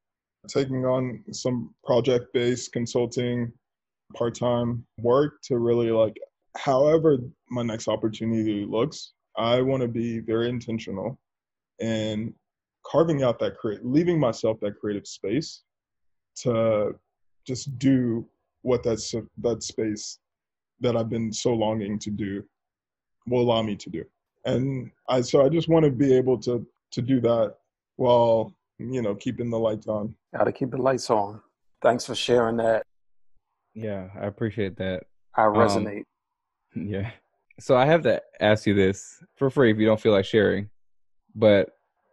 [0.48, 3.52] taking on some project based consulting,
[4.14, 6.16] part time work to really like,
[6.56, 7.18] however,
[7.50, 11.18] my next opportunity looks, I want to be very intentional
[11.80, 12.32] and
[12.84, 15.62] carving out that create, leaving myself that creative space
[16.36, 16.94] to
[17.46, 18.26] just do
[18.62, 20.18] what that's that space
[20.80, 22.44] that I've been so longing to do
[23.26, 24.04] will allow me to do.
[24.44, 27.54] And I so I just want to be able to to do that
[27.96, 30.14] while you know keeping the lights on.
[30.36, 31.40] Got to keep the lights on.
[31.82, 32.82] Thanks for sharing that.
[33.74, 35.04] Yeah, I appreciate that.
[35.34, 36.04] I resonate.
[36.74, 37.10] Um, yeah.
[37.58, 40.68] So I have to ask you this for free if you don't feel like sharing.
[41.34, 41.70] But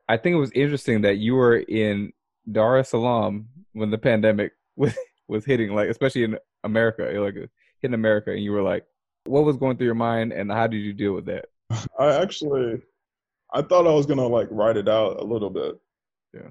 [0.08, 2.12] I think it was interesting that you were in
[2.52, 4.96] Dar es Salaam when the pandemic was
[5.28, 7.36] was hitting, like especially in America, like
[7.82, 8.86] hitting America, and you were like,
[9.26, 11.46] what was going through your mind, and how did you deal with that?
[11.98, 12.82] I actually,
[13.54, 15.80] I thought I was gonna like write it out a little bit.
[16.34, 16.50] Yeah.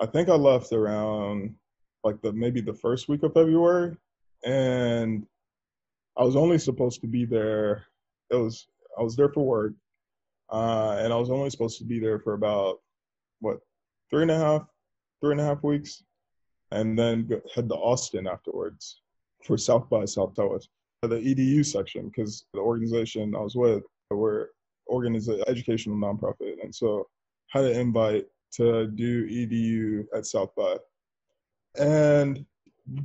[0.00, 1.54] I think I left around
[2.02, 3.96] like the maybe the first week of February,
[4.44, 5.26] and
[6.16, 7.86] I was only supposed to be there.
[8.30, 8.66] It was
[8.98, 9.72] I was there for work,
[10.52, 12.80] uh, and I was only supposed to be there for about
[13.40, 13.58] what
[14.10, 14.62] three and a half
[15.20, 16.02] three and a half weeks,
[16.70, 19.00] and then head to Austin afterwards
[19.44, 20.68] for South by Southwest,
[21.02, 24.50] the EDU section, because the organization I was with were
[24.88, 27.08] organization educational nonprofit, and so
[27.48, 30.76] had an invite to do EDU at South by,
[31.78, 32.44] and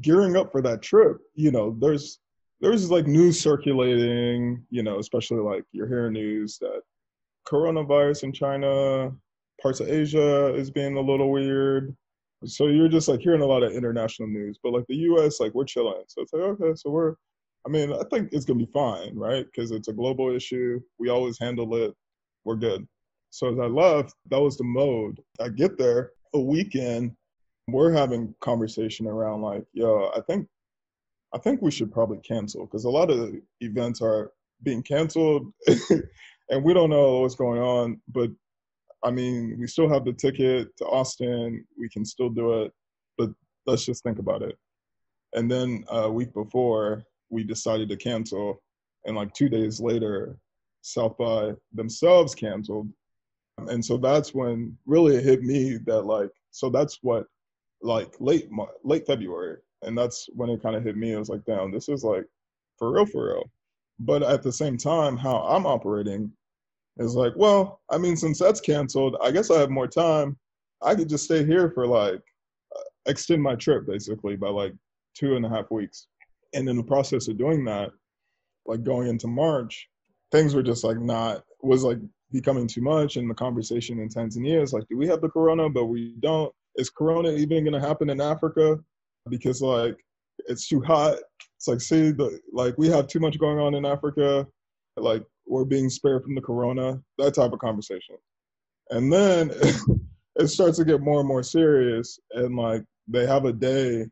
[0.02, 2.20] gearing up for that trip, you know, there's
[2.62, 6.82] there's like news circulating, you know, especially like you're hearing news that
[7.48, 9.12] coronavirus in China,
[9.62, 11.96] parts of Asia is being a little weird.
[12.46, 15.54] So you're just like hearing a lot of international news, but like the U.S., like
[15.54, 16.04] we're chilling.
[16.08, 17.16] So it's like okay, so we're.
[17.68, 19.46] I mean, I think it's gonna be fine, right?
[19.46, 20.80] Because it's a global issue.
[20.98, 21.94] We always handle it.
[22.46, 22.88] We're good.
[23.30, 25.22] So as I left, that was the mode.
[25.40, 27.16] I get there a weekend.
[27.68, 30.48] We're having conversation around like, yo, I think,
[31.34, 34.32] I think we should probably cancel because a lot of events are
[34.64, 35.54] being canceled,
[36.50, 38.02] and we don't know what's going on.
[38.08, 38.32] But
[39.04, 41.66] I mean, we still have the ticket to Austin.
[41.78, 42.74] We can still do it,
[43.18, 43.30] but
[43.66, 44.58] let's just think about it.
[45.34, 48.62] And then a week before, we decided to cancel,
[49.06, 50.38] and like two days later,
[50.82, 52.90] South by themselves canceled.
[53.68, 57.26] And so that's when really it hit me that like, so that's what,
[57.82, 58.50] like late
[58.84, 61.14] late February, and that's when it kind of hit me.
[61.14, 62.26] It was like, damn, this is like
[62.78, 63.52] for real, for real.
[64.00, 66.32] But at the same time, how I'm operating
[66.98, 70.38] is like, well, I mean, since that's canceled, I guess I have more time.
[70.82, 72.22] I could just stay here for like
[72.76, 74.74] uh, extend my trip basically by like
[75.14, 76.08] two and a half weeks.
[76.54, 77.92] And in the process of doing that,
[78.66, 79.88] like going into March,
[80.32, 82.00] things were just like not was like
[82.32, 83.18] becoming too much.
[83.18, 85.70] And the conversation in Tanzania is like, do we have the corona?
[85.70, 86.54] But we don't.
[86.76, 88.80] Is corona even going to happen in Africa?
[89.30, 89.98] Because like
[90.48, 91.18] it's too hot.
[91.58, 94.48] It's like see the like we have too much going on in Africa.
[94.96, 98.16] Like we're being spared from the corona, that type of conversation.
[98.92, 99.52] And then
[100.36, 102.20] it starts to get more and more serious.
[102.34, 104.06] And like they have a day,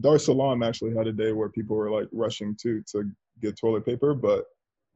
[0.00, 3.84] Dar Salaam actually had a day where people were like rushing to to get toilet
[3.84, 4.44] paper, but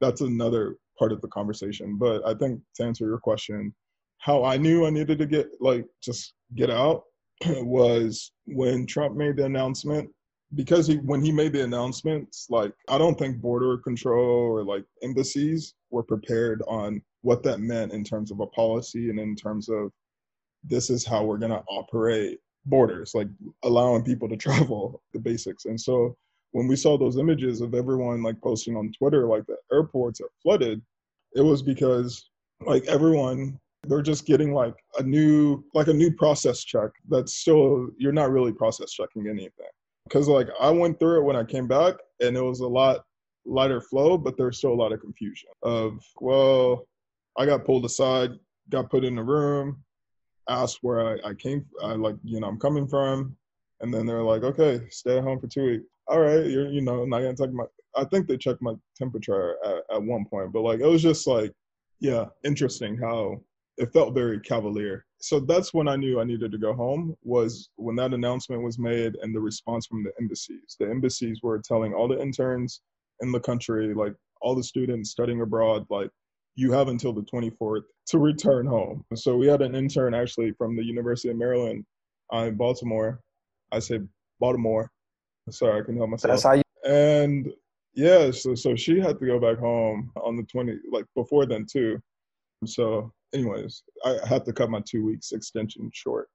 [0.00, 1.96] that's another part of the conversation.
[1.98, 3.74] But I think to answer your question,
[4.18, 7.02] how I knew I needed to get like just get out
[7.46, 10.10] was when Trump made the announcement
[10.54, 14.84] because he when he made the announcements like i don't think border control or like
[15.02, 19.68] embassies were prepared on what that meant in terms of a policy and in terms
[19.68, 19.90] of
[20.62, 23.28] this is how we're going to operate borders like
[23.64, 26.16] allowing people to travel the basics and so
[26.54, 30.30] when we saw those images of everyone like posting on twitter like the airports are
[30.42, 30.80] flooded
[31.34, 32.30] it was because
[32.66, 37.88] like everyone they're just getting like a new like a new process check that's still
[37.98, 39.68] you're not really process checking anything
[40.04, 43.04] because like I went through it when I came back, and it was a lot
[43.46, 46.86] lighter flow, but there's still a lot of confusion of well,
[47.36, 48.30] I got pulled aside,
[48.70, 49.82] got put in a room,
[50.48, 53.36] asked where I, I came, I like, you know, I'm coming from.
[53.80, 55.84] And then they're like, okay, stay at home for two weeks.
[56.06, 57.64] All right, you're, you know, not gonna take my,
[57.96, 61.26] I think they checked my temperature at, at one point, but like, it was just
[61.26, 61.52] like,
[62.00, 63.40] yeah, interesting how
[63.78, 65.04] it felt very cavalier.
[65.18, 68.78] So that's when I knew I needed to go home was when that announcement was
[68.78, 70.76] made and the response from the embassies.
[70.78, 72.82] The embassies were telling all the interns
[73.20, 76.10] in the country, like all the students studying abroad, like
[76.56, 79.04] you have until the 24th to return home.
[79.14, 81.84] So we had an intern actually from the University of Maryland
[82.32, 83.20] uh, in Baltimore.
[83.72, 84.06] I said
[84.40, 84.90] Baltimore.
[85.50, 86.30] Sorry, I can help myself.
[86.32, 86.62] That's how you.
[86.86, 87.52] And
[87.94, 91.66] yeah, so so she had to go back home on the 20, like before then
[91.70, 92.00] too.
[92.66, 96.28] So, anyways, I had to cut my two weeks extension short.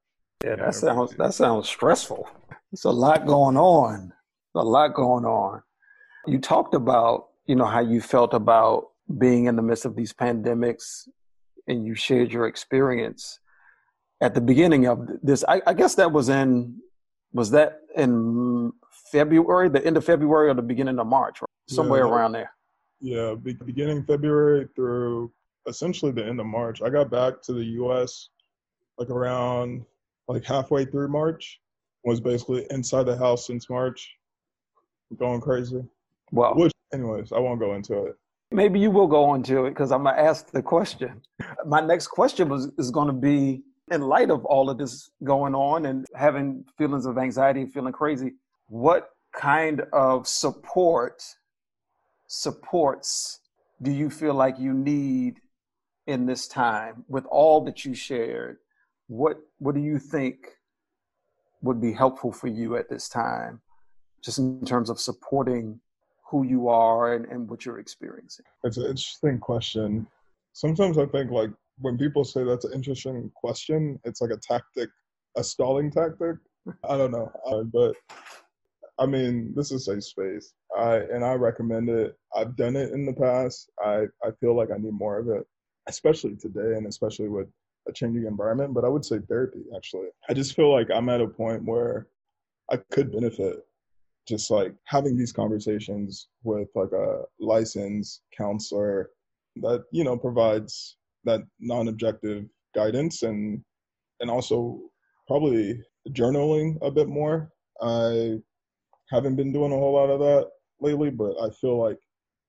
[0.43, 2.29] Yeah, that sounds that sounds stressful.
[2.71, 4.13] It's a lot going on.
[4.55, 5.61] A lot going on.
[6.27, 10.13] You talked about you know how you felt about being in the midst of these
[10.13, 11.07] pandemics,
[11.67, 13.39] and you shared your experience
[14.21, 15.43] at the beginning of this.
[15.47, 16.79] I, I guess that was in
[17.33, 18.71] was that in
[19.11, 21.47] February, the end of February or the beginning of March, right?
[21.67, 22.11] somewhere Yeah.
[22.11, 22.51] around there.
[23.01, 25.31] Yeah, beginning February through
[25.67, 26.81] essentially the end of March.
[26.81, 28.29] I got back to the U.S.
[28.97, 29.85] like around
[30.27, 31.59] like halfway through March.
[32.05, 34.09] Was basically inside the house since March,
[35.17, 35.83] going crazy.
[36.31, 38.15] Well, Which, anyways, I won't go into it.
[38.51, 41.21] maybe you will go into it because I'm gonna ask the question.
[41.65, 45.53] My next question was is going to be in light of all of this going
[45.55, 48.31] on and having feelings of anxiety feeling crazy.
[48.69, 51.23] What kind of support
[52.27, 53.39] supports
[53.81, 55.41] do you feel like you need
[56.05, 58.57] in this time with all that you shared?
[59.07, 60.37] What what do you think
[61.63, 63.59] would be helpful for you at this time,
[64.23, 65.79] just in terms of supporting
[66.29, 68.45] who you are and, and what you're experiencing?
[68.63, 70.07] It's an interesting question.
[70.53, 74.89] Sometimes I think like when people say that's an interesting question, it's like a tactic,
[75.37, 76.35] a stalling tactic.
[76.87, 77.95] I don't know, uh, but
[78.99, 80.53] I mean, this is a space.
[80.77, 82.17] I and I recommend it.
[82.35, 83.69] I've done it in the past.
[83.83, 85.45] I I feel like I need more of it,
[85.87, 87.47] especially today, and especially with
[87.87, 88.73] a changing environment.
[88.73, 89.63] But I would say therapy.
[89.75, 92.07] Actually, I just feel like I'm at a point where
[92.69, 93.65] I could benefit
[94.27, 99.09] just like having these conversations with like a licensed counselor
[99.55, 103.63] that you know provides that non-objective guidance and
[104.19, 104.79] and also
[105.27, 108.37] probably journaling a bit more i
[109.09, 110.47] haven't been doing a whole lot of that
[110.81, 111.97] lately but i feel like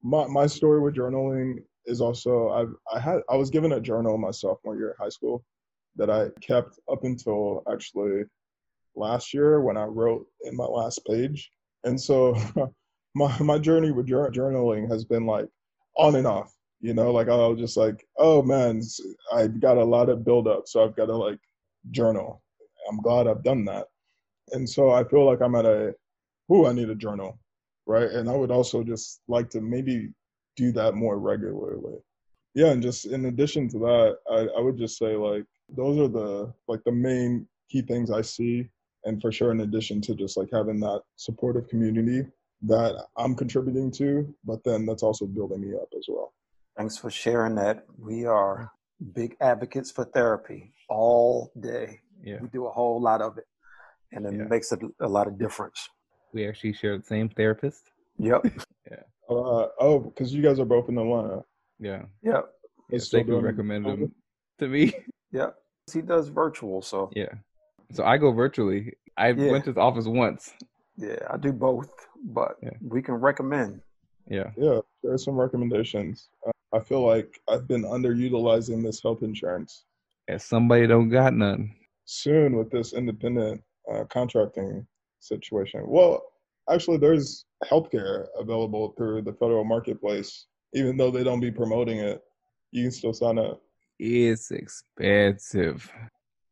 [0.02, 4.16] my, my story with journaling is also i've i had i was given a journal
[4.18, 5.44] my sophomore year at high school
[5.96, 8.22] that i kept up until actually
[8.96, 11.50] last year when i wrote in my last page.
[11.84, 12.36] And so
[13.14, 15.48] my my journey with jour- journaling has been like
[15.96, 17.12] on and off you know?
[17.12, 19.00] Like i'll just like oh man s-
[19.32, 21.38] i got a lot of build up so i've got to like
[21.90, 22.42] journal.
[22.88, 23.86] I'm glad i've done that.
[24.52, 25.94] And so i feel like i'm at a
[26.50, 27.38] who i need a journal
[27.86, 29.96] right and i would also just like to maybe
[30.56, 31.96] do that more regularly
[32.54, 35.44] yeah and just in addition to that i, I would just say like
[35.80, 38.68] those are the like the main key things i see
[39.04, 42.26] and for sure in addition to just like having that supportive community
[42.62, 44.08] that i'm contributing to
[44.44, 46.34] but then that's also building me up as well
[46.76, 47.84] Thanks for sharing that.
[47.98, 48.72] We are
[49.12, 52.00] big advocates for therapy all day.
[52.24, 53.44] Yeah, We do a whole lot of it,
[54.12, 54.44] and it Yeah.
[54.54, 55.80] makes a, a lot of difference.
[56.32, 57.90] We actually share the same therapist.
[58.18, 58.44] Yep.
[59.30, 61.42] uh, oh because you guys are both in atlanta
[61.78, 62.50] Yeah, Yep.
[62.90, 64.12] They yeah still Sekou doing recommended him
[64.58, 64.92] to me.
[65.32, 65.54] Yep.
[65.92, 67.32] He does virtual, so yeah,
[67.92, 68.94] so I go virtually.
[69.16, 69.52] I Yeah.
[69.52, 70.52] went to his office once.
[70.96, 71.90] yeah, I do both,
[72.24, 72.76] but Yeah.
[72.82, 73.80] we can recommend.
[74.28, 79.22] Yeah, yeah there are some recommendations uh, i feel like i've been underutilizing this health
[79.22, 79.86] insurance
[80.28, 81.74] and somebody don't got none.
[82.04, 83.60] soon with this independent
[83.90, 84.86] uh, contracting
[85.20, 85.84] situation.
[85.86, 86.22] Well,
[86.68, 92.20] actually, there's healthcare available through the federal marketplace, even though they don't be promoting it.
[92.72, 93.60] You can still sign up.
[93.98, 95.90] It's expensive.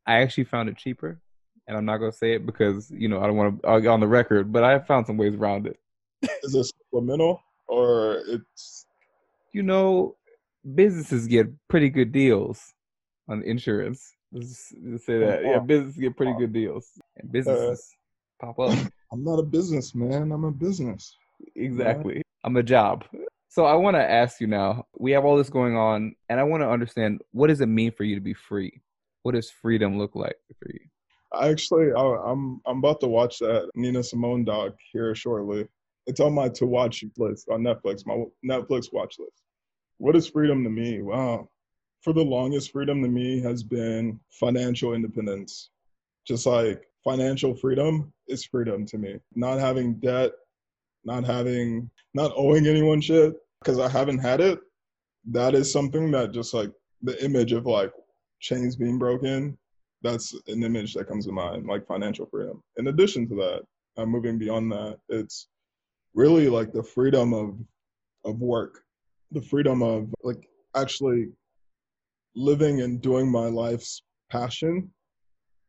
[0.05, 1.19] I actually found it cheaper,
[1.67, 3.89] and I'm not gonna say it because you know I don't want to uh, get
[3.89, 5.79] on the record, but I found some ways around it.
[6.43, 8.85] Is it supplemental or it's
[9.53, 10.15] You know,
[10.75, 12.73] businesses get pretty good deals
[13.27, 14.15] on insurance.
[14.31, 15.39] Let's, let's say that.
[15.39, 17.98] Oh, yeah, businesses get pretty good deals, and businesses uh,
[18.39, 18.77] pop up.
[19.11, 20.31] I'm not a businessman.
[20.31, 21.15] I'm a business.
[21.55, 22.21] Exactly.
[22.43, 23.05] I'm a job.
[23.49, 24.85] So I want to ask you now.
[24.97, 27.91] We have all this going on, and I want to understand what does it mean
[27.91, 28.81] for you to be free?
[29.23, 30.79] What does freedom look like for you?
[31.41, 35.67] Actually, I, I'm I'm about to watch that Nina Simone doc here shortly.
[36.07, 39.41] It's on my to watch list on Netflix, my Netflix watch list.
[39.97, 41.01] What is freedom to me?
[41.01, 41.49] Wow.
[42.01, 45.69] for the longest, freedom to me has been financial independence.
[46.25, 49.19] Just like financial freedom is freedom to me.
[49.35, 50.31] Not having debt,
[51.03, 54.59] not having, not owing anyone shit because I haven't had it.
[55.31, 56.71] That is something that just like
[57.01, 57.91] the image of like
[58.39, 59.57] chains being broken,
[60.01, 62.63] that's an image that comes to mind, like financial freedom.
[62.77, 63.61] In addition to that,
[63.97, 64.97] I'm moving beyond that.
[65.09, 65.47] It's
[66.13, 67.57] really like the freedom of
[68.25, 68.83] of work,
[69.31, 71.29] the freedom of like actually
[72.35, 74.91] living and doing my life's passion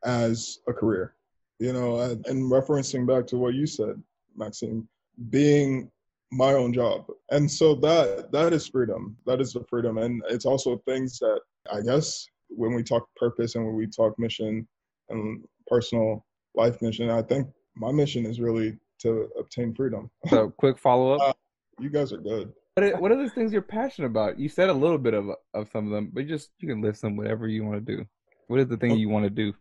[0.04, 1.14] as a career.
[1.60, 4.02] You know, and, and referencing back to what you said,
[4.34, 4.88] Maxime,
[5.28, 5.90] being
[6.32, 7.06] my own job.
[7.30, 9.16] And so that that is freedom.
[9.26, 9.98] That is the freedom.
[9.98, 11.40] And it's also things that
[11.72, 14.66] I guess when we talk purpose and when we talk mission
[15.08, 20.10] and personal life mission, I think my mission is really to obtain freedom.
[20.28, 21.20] So, quick follow up.
[21.20, 21.32] Uh,
[21.78, 22.52] you guys are good.
[22.74, 24.38] What are, what are the things you're passionate about?
[24.38, 27.02] You said a little bit of of some of them, but just you can list
[27.02, 28.04] them whatever you want to do.
[28.46, 29.52] What is the thing you want to do?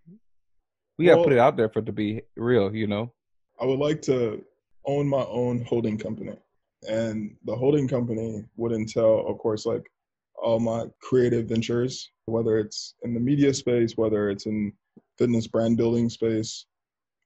[1.00, 3.14] We got to put it out there for it to be real, you know.
[3.62, 4.44] I would like to
[4.86, 6.36] own my own holding company.
[6.90, 9.90] And the holding company would entail, of course, like
[10.44, 14.74] all my creative ventures, whether it's in the media space, whether it's in
[15.18, 16.66] fitness brand building space,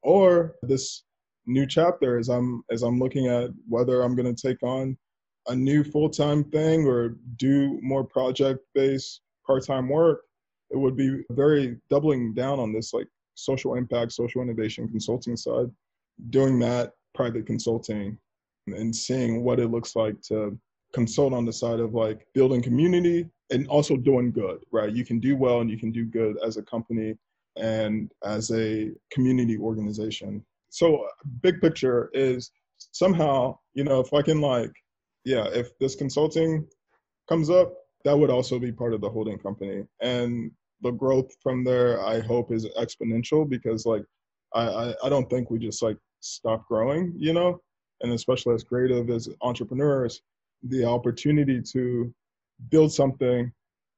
[0.03, 1.03] or this
[1.47, 4.95] new chapter as I'm as I'm looking at whether I'm gonna take on
[5.47, 10.21] a new full-time thing or do more project-based part-time work,
[10.69, 15.69] it would be very doubling down on this like social impact, social innovation consulting side
[16.29, 18.17] doing that private consulting
[18.67, 20.57] and seeing what it looks like to
[20.93, 24.93] consult on the side of like building community and also doing good, right?
[24.93, 27.15] You can do well and you can do good as a company
[27.55, 30.43] and as a community organization.
[30.69, 31.07] So, uh,
[31.41, 34.71] big picture is somehow, you know, if I can like,
[35.23, 36.67] yeah, if this consulting
[37.29, 37.73] comes up,
[38.05, 39.83] that would also be part of the holding company.
[40.01, 40.51] And
[40.83, 44.03] the growth from there, I hope, is exponential because like
[44.53, 47.59] I, I, I don't think we just like stop growing, you know,
[48.01, 50.21] and especially as creative as entrepreneurs,
[50.63, 52.13] the opportunity to
[52.69, 53.51] build something,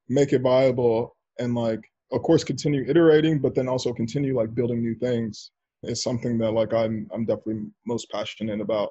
[0.07, 1.81] make it viable, and like
[2.11, 5.51] of course continue iterating, but then also continue like building new things
[5.83, 8.89] is something that like I'm I'm definitely most passionate about.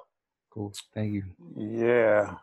[0.51, 0.73] Cool.
[0.93, 1.23] Thank you.
[1.57, 2.35] Yeah.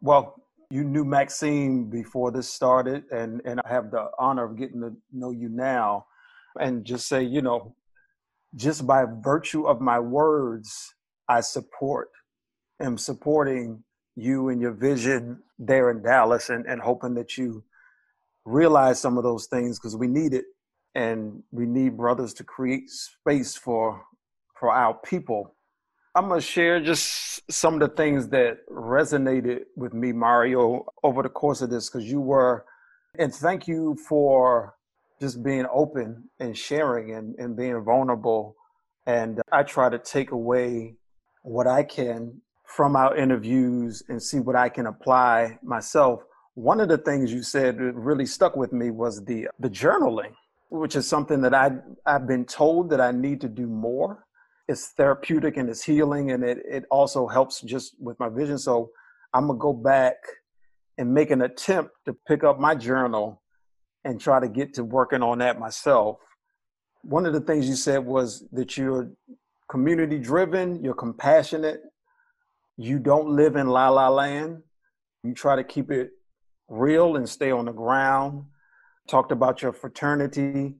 [0.00, 0.34] Well,
[0.74, 4.92] you knew Maxime before this started, and, and I have the honor of getting to
[5.12, 6.06] know you now.
[6.58, 7.76] And just say, you know,
[8.56, 10.92] just by virtue of my words,
[11.28, 12.08] I support,
[12.80, 13.84] am supporting
[14.16, 17.62] you and your vision there in Dallas and, and hoping that you
[18.44, 20.46] realize some of those things because we need it.
[20.96, 24.02] And we need brothers to create space for
[24.58, 25.54] for our people
[26.16, 31.28] I'm gonna share just some of the things that resonated with me, Mario, over the
[31.28, 32.64] course of this, because you were,
[33.18, 34.74] and thank you for
[35.20, 38.56] just being open and sharing and, and being vulnerable.
[39.06, 40.94] And I try to take away
[41.42, 46.22] what I can from our interviews and see what I can apply myself.
[46.54, 50.32] One of the things you said that really stuck with me was the the journaling,
[50.70, 51.72] which is something that I
[52.06, 54.23] I've been told that I need to do more
[54.68, 58.58] it's therapeutic and it's healing and it, it also helps just with my vision.
[58.58, 58.90] So
[59.32, 60.14] i'm gonna go back
[60.98, 63.42] and make an attempt to pick up my journal
[64.04, 66.18] and try to get to working on that myself.
[67.02, 69.10] One of the things you said was that you're
[69.68, 71.80] community driven you're compassionate
[72.76, 74.62] you don't live in la la land.
[75.22, 76.10] You try to keep it
[76.68, 78.44] real and stay on the ground.
[79.08, 80.74] Talked about your fraternity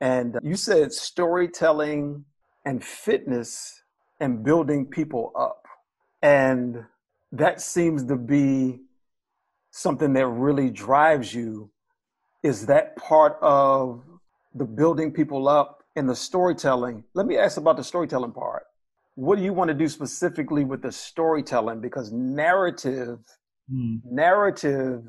[0.00, 2.24] and you said storytelling
[2.64, 3.82] and fitness
[4.20, 5.64] and building people up.
[6.22, 6.84] And
[7.32, 8.80] that seems to be
[9.70, 11.70] something that really drives you.
[12.42, 14.02] Is that part of
[14.54, 17.04] the building people up and the storytelling?
[17.14, 18.64] Let me ask about the storytelling part.
[19.14, 21.80] What do you want to do specifically with the storytelling?
[21.80, 23.18] Because narrative,
[23.70, 23.96] hmm.
[24.04, 25.02] narrative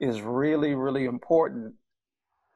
[0.00, 1.74] is really, really important.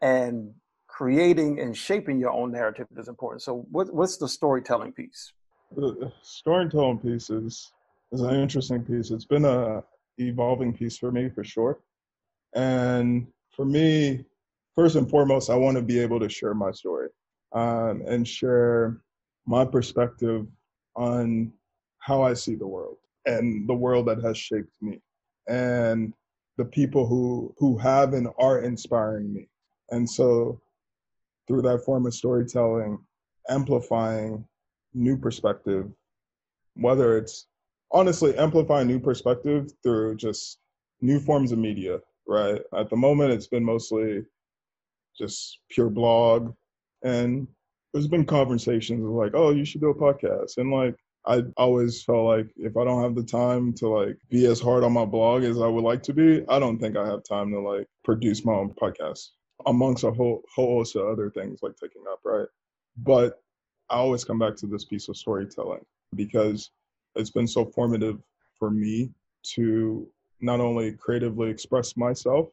[0.00, 0.52] And
[0.96, 3.42] creating and shaping your own narrative is important.
[3.42, 5.32] So, what, what's the storytelling piece?
[5.76, 7.72] The storytelling piece is
[8.12, 9.10] is an interesting piece.
[9.10, 9.82] It's been a
[10.16, 11.80] evolving piece for me for sure.
[12.54, 14.24] And for me,
[14.74, 17.08] first and foremost, I want to be able to share my story
[17.52, 19.02] um, and share
[19.46, 20.46] my perspective
[20.94, 21.52] on
[21.98, 25.00] how I see the world and the world that has shaped me
[25.46, 26.14] and
[26.56, 29.48] the people who who have and are inspiring me.
[29.90, 30.60] And so
[31.46, 32.98] through that form of storytelling,
[33.48, 34.44] amplifying
[34.94, 35.90] new perspective,
[36.74, 37.46] whether it's
[37.92, 40.58] honestly amplifying new perspective through just
[41.00, 42.60] new forms of media, right?
[42.76, 44.24] At the moment, it's been mostly
[45.16, 46.52] just pure blog,
[47.02, 47.46] and
[47.92, 52.02] there's been conversations of like, oh, you should do a podcast, and like I always
[52.02, 55.04] felt like if I don't have the time to like be as hard on my
[55.04, 57.86] blog as I would like to be, I don't think I have time to like
[58.04, 59.30] produce my own podcast
[59.64, 62.48] amongst a whole whole host of other things like taking up, right?
[62.98, 63.40] But
[63.88, 65.84] I always come back to this piece of storytelling
[66.14, 66.70] because
[67.14, 68.18] it's been so formative
[68.58, 69.10] for me
[69.54, 70.06] to
[70.40, 72.48] not only creatively express myself,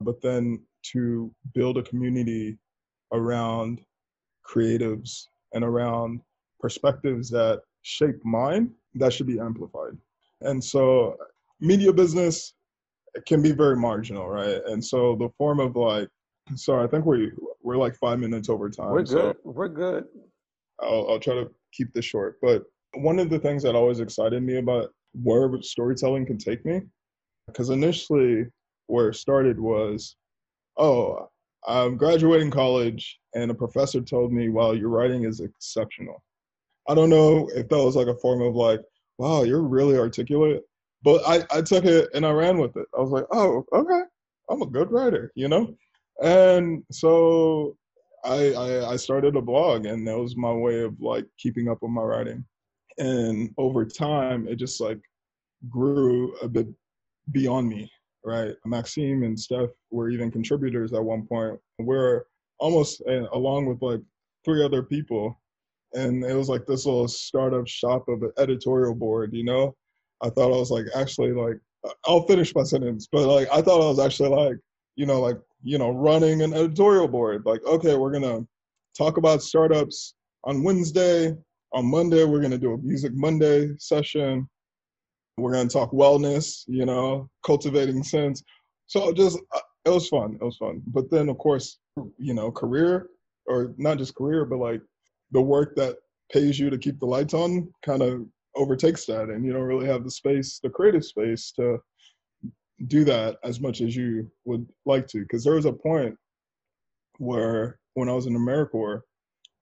[0.00, 0.60] but then
[0.92, 2.58] to build a community
[3.12, 3.80] around
[4.44, 6.20] creatives and around
[6.58, 9.96] perspectives that shape mine that should be amplified.
[10.40, 11.16] And so
[11.60, 12.54] media business
[13.26, 14.60] can be very marginal, right?
[14.66, 16.08] And so the form of like,
[16.56, 17.30] sorry, I think we
[17.62, 18.90] we're like five minutes over time.
[18.90, 19.36] We're good.
[19.36, 20.04] So We're good.
[20.80, 22.38] I'll, I'll try to keep this short.
[22.42, 22.64] But
[22.94, 24.90] one of the things that always excited me about
[25.22, 26.80] where storytelling can take me,
[27.46, 28.46] because initially
[28.86, 30.16] where it started was,
[30.76, 31.28] oh,
[31.66, 36.22] I'm graduating college, and a professor told me, "Wow, your writing is exceptional."
[36.88, 38.80] I don't know if that was like a form of like,
[39.18, 40.62] "Wow, you're really articulate,"
[41.04, 42.86] but I I took it and I ran with it.
[42.96, 44.02] I was like, "Oh, okay,
[44.50, 45.76] I'm a good writer," you know.
[46.20, 47.76] And so
[48.24, 51.78] I, I I started a blog, and that was my way of like keeping up
[51.82, 52.44] with my writing.
[52.98, 55.00] And over time, it just like
[55.68, 56.68] grew a bit
[57.30, 57.90] beyond me,
[58.24, 58.54] right?
[58.64, 61.58] Maxime and Steph were even contributors at one point.
[61.78, 62.24] We're
[62.58, 63.02] almost
[63.32, 64.00] along with like
[64.44, 65.40] three other people,
[65.94, 69.34] and it was like this little startup shop of an editorial board.
[69.34, 69.74] You know,
[70.20, 71.58] I thought I was like actually like
[72.06, 74.56] I'll finish my sentence, but like I thought I was actually like
[74.96, 77.44] you know like you know running an editorial board.
[77.44, 78.46] Like okay, we're gonna
[78.96, 80.14] talk about startups
[80.44, 81.34] on Wednesday.
[81.74, 84.48] On Monday, we're gonna do a Music Monday session.
[85.38, 88.42] We're gonna talk wellness, you know, cultivating sense.
[88.86, 90.36] So just uh, it was fun.
[90.40, 90.82] It was fun.
[90.86, 91.78] But then of course,
[92.18, 93.08] you know, career
[93.46, 94.82] or not just career, but like
[95.30, 95.96] the work that
[96.30, 99.86] pays you to keep the lights on kind of overtakes that, and you don't really
[99.86, 101.78] have the space, the creative space to
[102.86, 105.20] do that as much as you would like to.
[105.20, 106.16] Because there was a point
[107.18, 109.02] where when I was in AmeriCorps,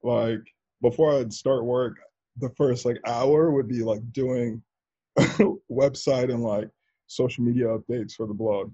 [0.03, 0.41] like
[0.83, 1.99] before I'd start work,
[2.39, 4.63] the first like hour would be like doing
[5.19, 6.69] website and like
[7.07, 8.73] social media updates for the blog.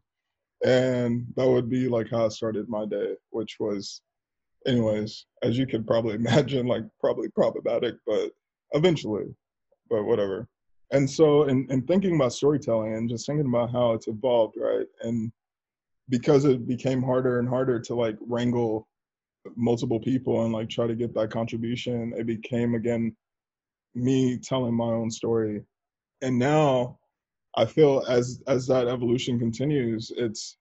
[0.65, 4.03] And that would be like how I started my day, which was,
[4.67, 8.31] anyways, as you can probably imagine, like probably problematic, but
[8.73, 9.27] eventually,
[9.91, 10.49] but whatever.
[10.93, 14.87] And so, in, in thinking about storytelling and just thinking about how it's evolved, right?
[15.03, 15.33] And
[16.09, 18.87] because it became harder and harder to like wrangle
[19.57, 23.17] multiple people and like try to get that contribution, it became again
[23.95, 25.65] me telling my own story.
[26.23, 26.99] And now
[27.57, 30.57] I feel as as that evolution continues, it's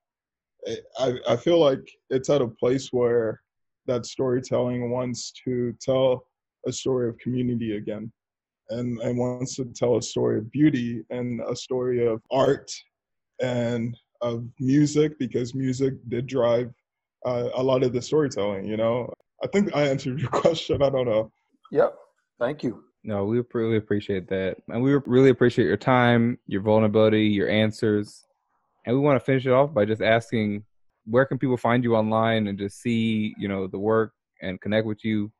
[0.98, 3.40] I, I feel like it's at a place where
[3.86, 6.26] that storytelling wants to tell
[6.66, 8.10] a story of community again
[8.70, 12.70] and, and wants to tell a story of beauty and a story of art
[13.40, 16.72] and of music because music did drive
[17.24, 19.12] uh, a lot of the storytelling you know
[19.42, 21.30] i think i answered your question i don't know
[21.70, 21.94] Yep.
[22.38, 22.84] Thank you.
[23.04, 24.58] No, we really appreciate that.
[24.68, 28.24] And we really appreciate your time, your vulnerability, your answers.
[28.84, 30.64] And we want to finish it off by just asking
[31.04, 34.12] where can people find you online and just see, you know, the work
[34.42, 35.30] and connect with you,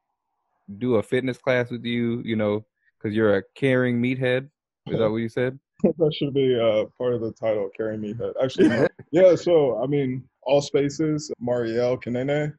[0.78, 2.64] do a fitness class with you, you know,
[2.98, 4.48] because you're a caring meathead.
[4.88, 5.58] Is that what you said?
[5.98, 8.86] that should be uh, part of the title carry me that actually no.
[9.12, 12.52] yeah so i mean all spaces mariel kanene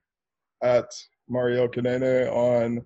[0.62, 0.86] at
[1.28, 2.80] mariel kanene on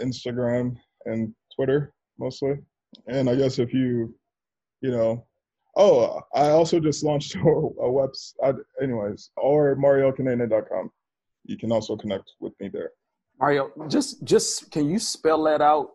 [0.00, 2.56] instagram and twitter mostly
[3.06, 4.12] and i guess if you
[4.80, 5.24] you know
[5.76, 10.90] oh i also just launched a, a website anyways or marielkanene.com
[11.44, 12.90] you can also connect with me there
[13.40, 15.90] Mario, just just can you spell that out?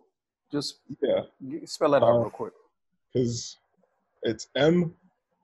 [0.51, 1.21] Just yeah
[1.65, 2.53] spell that out Uh, real quick.
[3.13, 3.57] because
[4.23, 4.93] it's M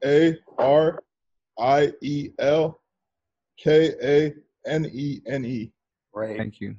[0.03, 1.03] A R
[1.59, 2.79] I E L
[3.57, 4.33] K A
[4.67, 5.71] N E N E.
[6.13, 6.37] Right.
[6.37, 6.75] Thank you.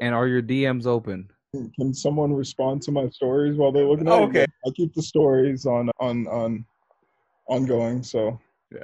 [0.00, 1.30] And are your DMs open?
[1.78, 4.26] Can someone respond to my stories while they're looking at Oh, it?
[4.28, 4.46] okay.
[4.66, 6.64] I keep the stories on on on
[7.48, 8.02] ongoing.
[8.02, 8.38] So
[8.72, 8.80] yeah.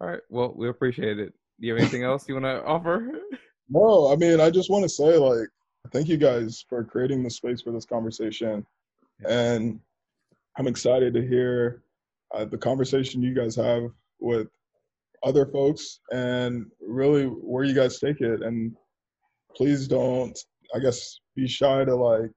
[0.00, 0.20] All right.
[0.30, 1.34] Well, we appreciate it.
[1.60, 3.10] Do you have anything else you want to offer?
[3.68, 5.48] no, I mean I just want to say like
[5.92, 8.66] thank you guys for creating the space for this conversation,
[9.26, 9.80] and
[10.58, 11.82] I'm excited to hear
[12.34, 13.84] uh, the conversation you guys have
[14.20, 14.48] with
[15.22, 18.74] other folks and really where you guys take it and
[19.54, 20.38] please don't
[20.74, 22.30] i guess be shy to like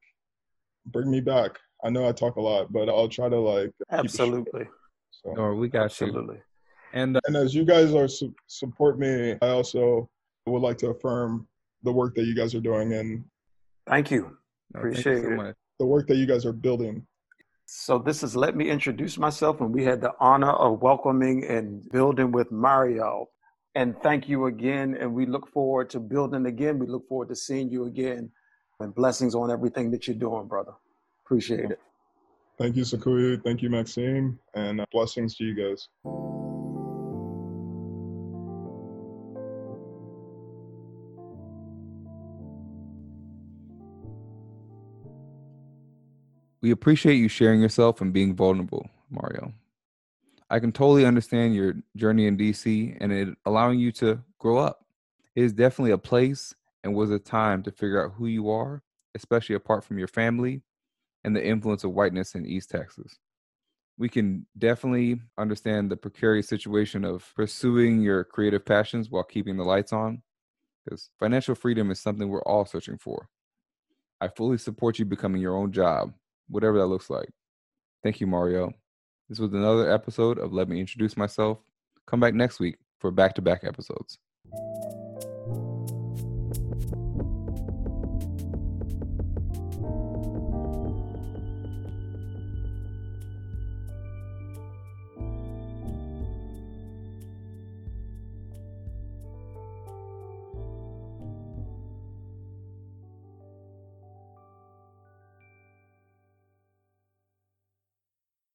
[0.88, 3.74] bring me back i know i talk a lot but i'll try to like keep
[3.80, 4.06] it short.
[4.06, 4.68] Absolutely.
[5.12, 6.08] so Or we got you.
[6.08, 6.40] Absolutely.
[6.94, 10.10] And uh, And as you guys are su- support me, I also
[10.46, 11.48] would like to affirm
[11.84, 13.24] the work that you guys are doing and
[13.88, 14.22] Thank you.
[14.22, 14.36] no, thank
[14.74, 15.56] you Appreciate so it.
[15.80, 17.06] the work that you guys are building.
[17.66, 21.90] So this is let me introduce myself, and we had the honor of welcoming and
[21.92, 23.30] building with Mario.
[23.76, 26.78] And thank you again, and we look forward to building again.
[26.78, 28.30] We look forward to seeing you again,
[28.80, 30.74] and blessings on everything that you're doing, brother.
[31.26, 31.80] Appreciate it.
[32.60, 33.44] Thank you, Sakuya.
[33.44, 34.40] Thank you, Maxime.
[34.54, 35.88] And uh, blessings to you guys.
[46.64, 49.52] We appreciate you sharing yourself and being vulnerable, Mario.
[50.50, 54.86] I can totally understand your journey in DC and it allowing you to grow up.
[55.36, 58.82] It is definitely a place and was a time to figure out who you are,
[59.14, 60.62] especially apart from your family
[61.26, 63.20] and the influence of whiteness in East Texas.
[63.98, 69.66] We can definitely understand the precarious situation of pursuing your creative passions while keeping the
[69.66, 70.22] lights on,
[70.86, 73.28] because financial freedom is something we're all searching for.
[74.22, 76.14] I fully support you becoming your own job,
[76.48, 77.30] whatever that looks like.
[78.04, 78.72] Thank you, Mario.
[79.30, 81.60] This was another episode of Let Me Introduce Myself.
[82.06, 84.18] Come back next week for back to back episodes.